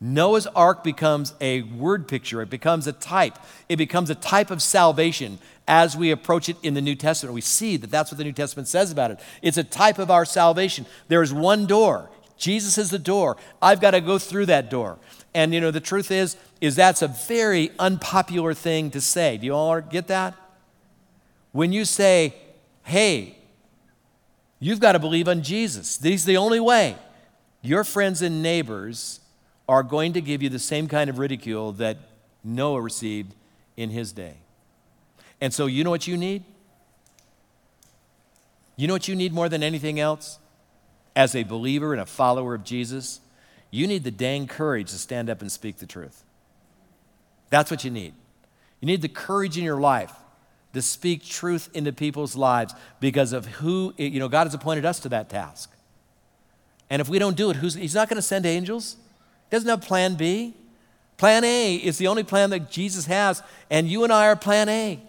Noah's 0.00 0.46
ark 0.46 0.84
becomes 0.84 1.34
a 1.40 1.62
word 1.62 2.06
picture, 2.06 2.40
it 2.40 2.50
becomes 2.50 2.86
a 2.86 2.92
type, 2.92 3.36
it 3.68 3.76
becomes 3.76 4.10
a 4.10 4.14
type 4.14 4.50
of 4.50 4.62
salvation 4.62 5.38
as 5.66 5.96
we 5.96 6.12
approach 6.12 6.48
it 6.48 6.56
in 6.62 6.74
the 6.74 6.80
New 6.80 6.94
Testament. 6.94 7.34
We 7.34 7.40
see 7.40 7.76
that 7.76 7.90
that's 7.90 8.10
what 8.10 8.18
the 8.18 8.24
New 8.24 8.32
Testament 8.32 8.68
says 8.68 8.92
about 8.92 9.10
it. 9.10 9.20
It's 9.42 9.58
a 9.58 9.64
type 9.64 9.98
of 9.98 10.10
our 10.10 10.24
salvation. 10.24 10.86
There 11.08 11.22
is 11.22 11.34
one 11.34 11.66
door. 11.66 12.08
Jesus 12.38 12.78
is 12.78 12.90
the 12.90 12.98
door. 12.98 13.36
I've 13.60 13.80
got 13.80 13.90
to 13.90 14.00
go 14.00 14.18
through 14.18 14.46
that 14.46 14.70
door. 14.70 14.98
And 15.34 15.52
you 15.52 15.60
know, 15.60 15.70
the 15.70 15.80
truth 15.80 16.10
is, 16.10 16.36
is 16.60 16.76
that's 16.76 17.02
a 17.02 17.08
very 17.08 17.70
unpopular 17.78 18.54
thing 18.54 18.90
to 18.92 19.00
say. 19.00 19.36
Do 19.36 19.46
you 19.46 19.54
all 19.54 19.80
get 19.80 20.06
that? 20.06 20.34
When 21.52 21.72
you 21.72 21.84
say, 21.84 22.34
hey, 22.84 23.36
you've 24.60 24.80
got 24.80 24.92
to 24.92 24.98
believe 24.98 25.28
on 25.28 25.42
Jesus. 25.42 26.00
He's 26.00 26.24
the 26.24 26.36
only 26.36 26.60
way. 26.60 26.96
Your 27.60 27.84
friends 27.84 28.22
and 28.22 28.42
neighbors 28.42 29.20
are 29.68 29.82
going 29.82 30.12
to 30.14 30.20
give 30.20 30.42
you 30.42 30.48
the 30.48 30.58
same 30.58 30.88
kind 30.88 31.10
of 31.10 31.18
ridicule 31.18 31.72
that 31.72 31.98
Noah 32.42 32.80
received 32.80 33.34
in 33.76 33.90
his 33.90 34.12
day. 34.12 34.36
And 35.40 35.52
so, 35.52 35.66
you 35.66 35.84
know 35.84 35.90
what 35.90 36.06
you 36.06 36.16
need? 36.16 36.44
You 38.76 38.86
know 38.86 38.94
what 38.94 39.08
you 39.08 39.16
need 39.16 39.32
more 39.32 39.48
than 39.48 39.62
anything 39.62 39.98
else? 40.00 40.38
As 41.16 41.34
a 41.34 41.42
believer 41.42 41.92
and 41.92 42.00
a 42.00 42.06
follower 42.06 42.54
of 42.54 42.64
Jesus, 42.64 43.20
you 43.70 43.86
need 43.86 44.04
the 44.04 44.10
dang 44.10 44.46
courage 44.46 44.90
to 44.90 44.98
stand 44.98 45.28
up 45.28 45.40
and 45.40 45.50
speak 45.50 45.78
the 45.78 45.86
truth. 45.86 46.24
That's 47.50 47.70
what 47.70 47.84
you 47.84 47.90
need. 47.90 48.14
You 48.80 48.86
need 48.86 49.02
the 49.02 49.08
courage 49.08 49.58
in 49.58 49.64
your 49.64 49.80
life 49.80 50.12
to 50.74 50.82
speak 50.82 51.24
truth 51.24 51.70
into 51.74 51.92
people's 51.92 52.36
lives 52.36 52.74
because 53.00 53.32
of 53.32 53.46
who, 53.46 53.94
you 53.96 54.20
know, 54.20 54.28
God 54.28 54.46
has 54.46 54.54
appointed 54.54 54.84
us 54.84 55.00
to 55.00 55.08
that 55.08 55.28
task. 55.28 55.72
And 56.90 57.00
if 57.00 57.08
we 57.08 57.18
don't 57.18 57.36
do 57.36 57.50
it, 57.50 57.56
who's, 57.56 57.74
He's 57.74 57.94
not 57.94 58.08
going 58.08 58.16
to 58.16 58.22
send 58.22 58.46
angels 58.46 58.96
He 59.50 59.56
doesn't 59.56 59.68
have 59.68 59.82
plan 59.82 60.14
B. 60.14 60.54
Plan 61.16 61.42
A 61.42 61.74
is 61.74 61.98
the 61.98 62.06
only 62.06 62.22
plan 62.22 62.50
that 62.50 62.70
Jesus 62.70 63.06
has, 63.06 63.42
and 63.70 63.88
you 63.88 64.04
and 64.04 64.12
I 64.12 64.26
are 64.28 64.36
plan 64.36 64.68
A. 64.68 65.00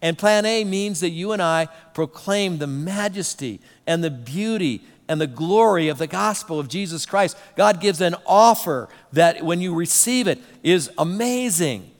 And 0.00 0.18
plan 0.18 0.44
A 0.44 0.64
means 0.64 0.98
that 1.00 1.10
you 1.10 1.30
and 1.30 1.40
I 1.40 1.68
proclaim 1.94 2.58
the 2.58 2.66
majesty 2.66 3.60
and 3.86 4.02
the 4.02 4.10
beauty 4.10 4.82
and 5.12 5.20
the 5.20 5.26
glory 5.26 5.88
of 5.88 5.98
the 5.98 6.06
gospel 6.06 6.58
of 6.58 6.68
Jesus 6.68 7.04
Christ. 7.04 7.36
God 7.54 7.80
gives 7.80 8.00
an 8.00 8.16
offer 8.26 8.88
that 9.12 9.44
when 9.44 9.60
you 9.60 9.74
receive 9.74 10.26
it 10.26 10.40
is 10.62 10.90
amazing. 10.96 11.90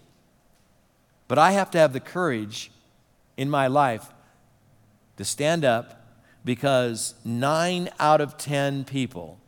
But 1.28 1.38
I 1.38 1.52
have 1.52 1.70
to 1.72 1.78
have 1.78 1.92
the 1.92 2.00
courage 2.00 2.70
in 3.36 3.50
my 3.50 3.66
life 3.66 4.06
to 5.18 5.24
stand 5.24 5.64
up 5.64 6.06
because 6.42 7.14
nine 7.24 7.90
out 8.00 8.22
of 8.22 8.38
10 8.38 8.84
people 8.84 9.38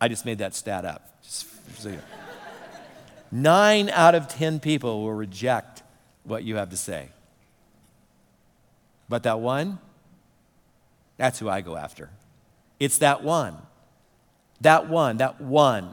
I 0.00 0.08
just 0.08 0.24
made 0.24 0.38
that 0.38 0.54
stat 0.54 0.84
up. 0.84 1.22
So 1.22 1.94
Nine 3.32 3.90
out 3.90 4.14
of 4.14 4.28
10 4.28 4.60
people 4.60 5.02
will 5.02 5.12
reject 5.12 5.82
what 6.24 6.42
you 6.42 6.56
have 6.56 6.70
to 6.70 6.76
say. 6.76 7.10
But 9.08 9.22
that 9.24 9.40
one, 9.40 9.78
that's 11.20 11.38
who 11.38 11.50
I 11.50 11.60
go 11.60 11.76
after. 11.76 12.08
It's 12.78 12.96
that 13.00 13.22
one. 13.22 13.54
That 14.62 14.88
one, 14.88 15.18
that 15.18 15.38
one. 15.38 15.92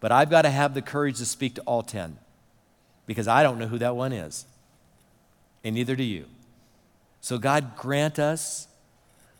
But 0.00 0.12
I've 0.12 0.30
got 0.30 0.42
to 0.42 0.50
have 0.50 0.72
the 0.72 0.80
courage 0.80 1.18
to 1.18 1.26
speak 1.26 1.56
to 1.56 1.60
all 1.66 1.82
10 1.82 2.16
because 3.04 3.28
I 3.28 3.42
don't 3.42 3.58
know 3.58 3.66
who 3.66 3.76
that 3.80 3.94
one 3.94 4.14
is. 4.14 4.46
And 5.62 5.74
neither 5.74 5.94
do 5.94 6.02
you. 6.02 6.24
So, 7.20 7.36
God, 7.36 7.76
grant 7.76 8.18
us 8.18 8.66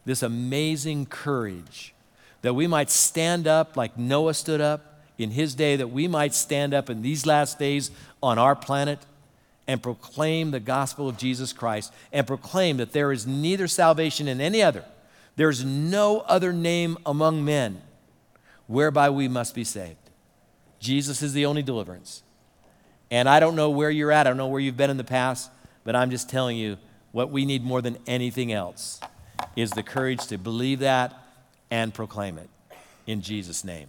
this 0.04 0.22
amazing 0.22 1.06
courage 1.06 1.94
that 2.42 2.52
we 2.52 2.66
might 2.66 2.90
stand 2.90 3.48
up 3.48 3.74
like 3.74 3.96
Noah 3.96 4.34
stood 4.34 4.60
up 4.60 5.00
in 5.16 5.30
his 5.30 5.54
day, 5.54 5.76
that 5.76 5.88
we 5.88 6.08
might 6.08 6.34
stand 6.34 6.74
up 6.74 6.90
in 6.90 7.00
these 7.00 7.24
last 7.24 7.58
days 7.58 7.90
on 8.22 8.38
our 8.38 8.54
planet 8.54 8.98
and 9.66 9.82
proclaim 9.82 10.50
the 10.50 10.60
gospel 10.60 11.08
of 11.08 11.16
Jesus 11.16 11.54
Christ 11.54 11.90
and 12.12 12.26
proclaim 12.26 12.76
that 12.76 12.92
there 12.92 13.12
is 13.12 13.26
neither 13.26 13.66
salvation 13.66 14.28
in 14.28 14.38
any 14.38 14.62
other. 14.62 14.84
There 15.36 15.48
is 15.48 15.64
no 15.64 16.20
other 16.20 16.52
name 16.52 16.98
among 17.06 17.44
men 17.44 17.80
whereby 18.66 19.10
we 19.10 19.28
must 19.28 19.54
be 19.54 19.64
saved. 19.64 19.96
Jesus 20.78 21.22
is 21.22 21.32
the 21.32 21.46
only 21.46 21.62
deliverance. 21.62 22.22
And 23.10 23.28
I 23.28 23.40
don't 23.40 23.56
know 23.56 23.70
where 23.70 23.90
you're 23.90 24.12
at, 24.12 24.26
I 24.26 24.30
don't 24.30 24.36
know 24.36 24.48
where 24.48 24.60
you've 24.60 24.76
been 24.76 24.90
in 24.90 24.96
the 24.96 25.04
past, 25.04 25.50
but 25.84 25.94
I'm 25.94 26.10
just 26.10 26.28
telling 26.28 26.56
you 26.56 26.78
what 27.12 27.30
we 27.30 27.44
need 27.44 27.62
more 27.62 27.82
than 27.82 27.98
anything 28.06 28.52
else 28.52 29.00
is 29.56 29.70
the 29.70 29.82
courage 29.82 30.26
to 30.28 30.38
believe 30.38 30.80
that 30.80 31.14
and 31.70 31.92
proclaim 31.92 32.38
it 32.38 32.48
in 33.06 33.20
Jesus' 33.20 33.64
name. 33.64 33.88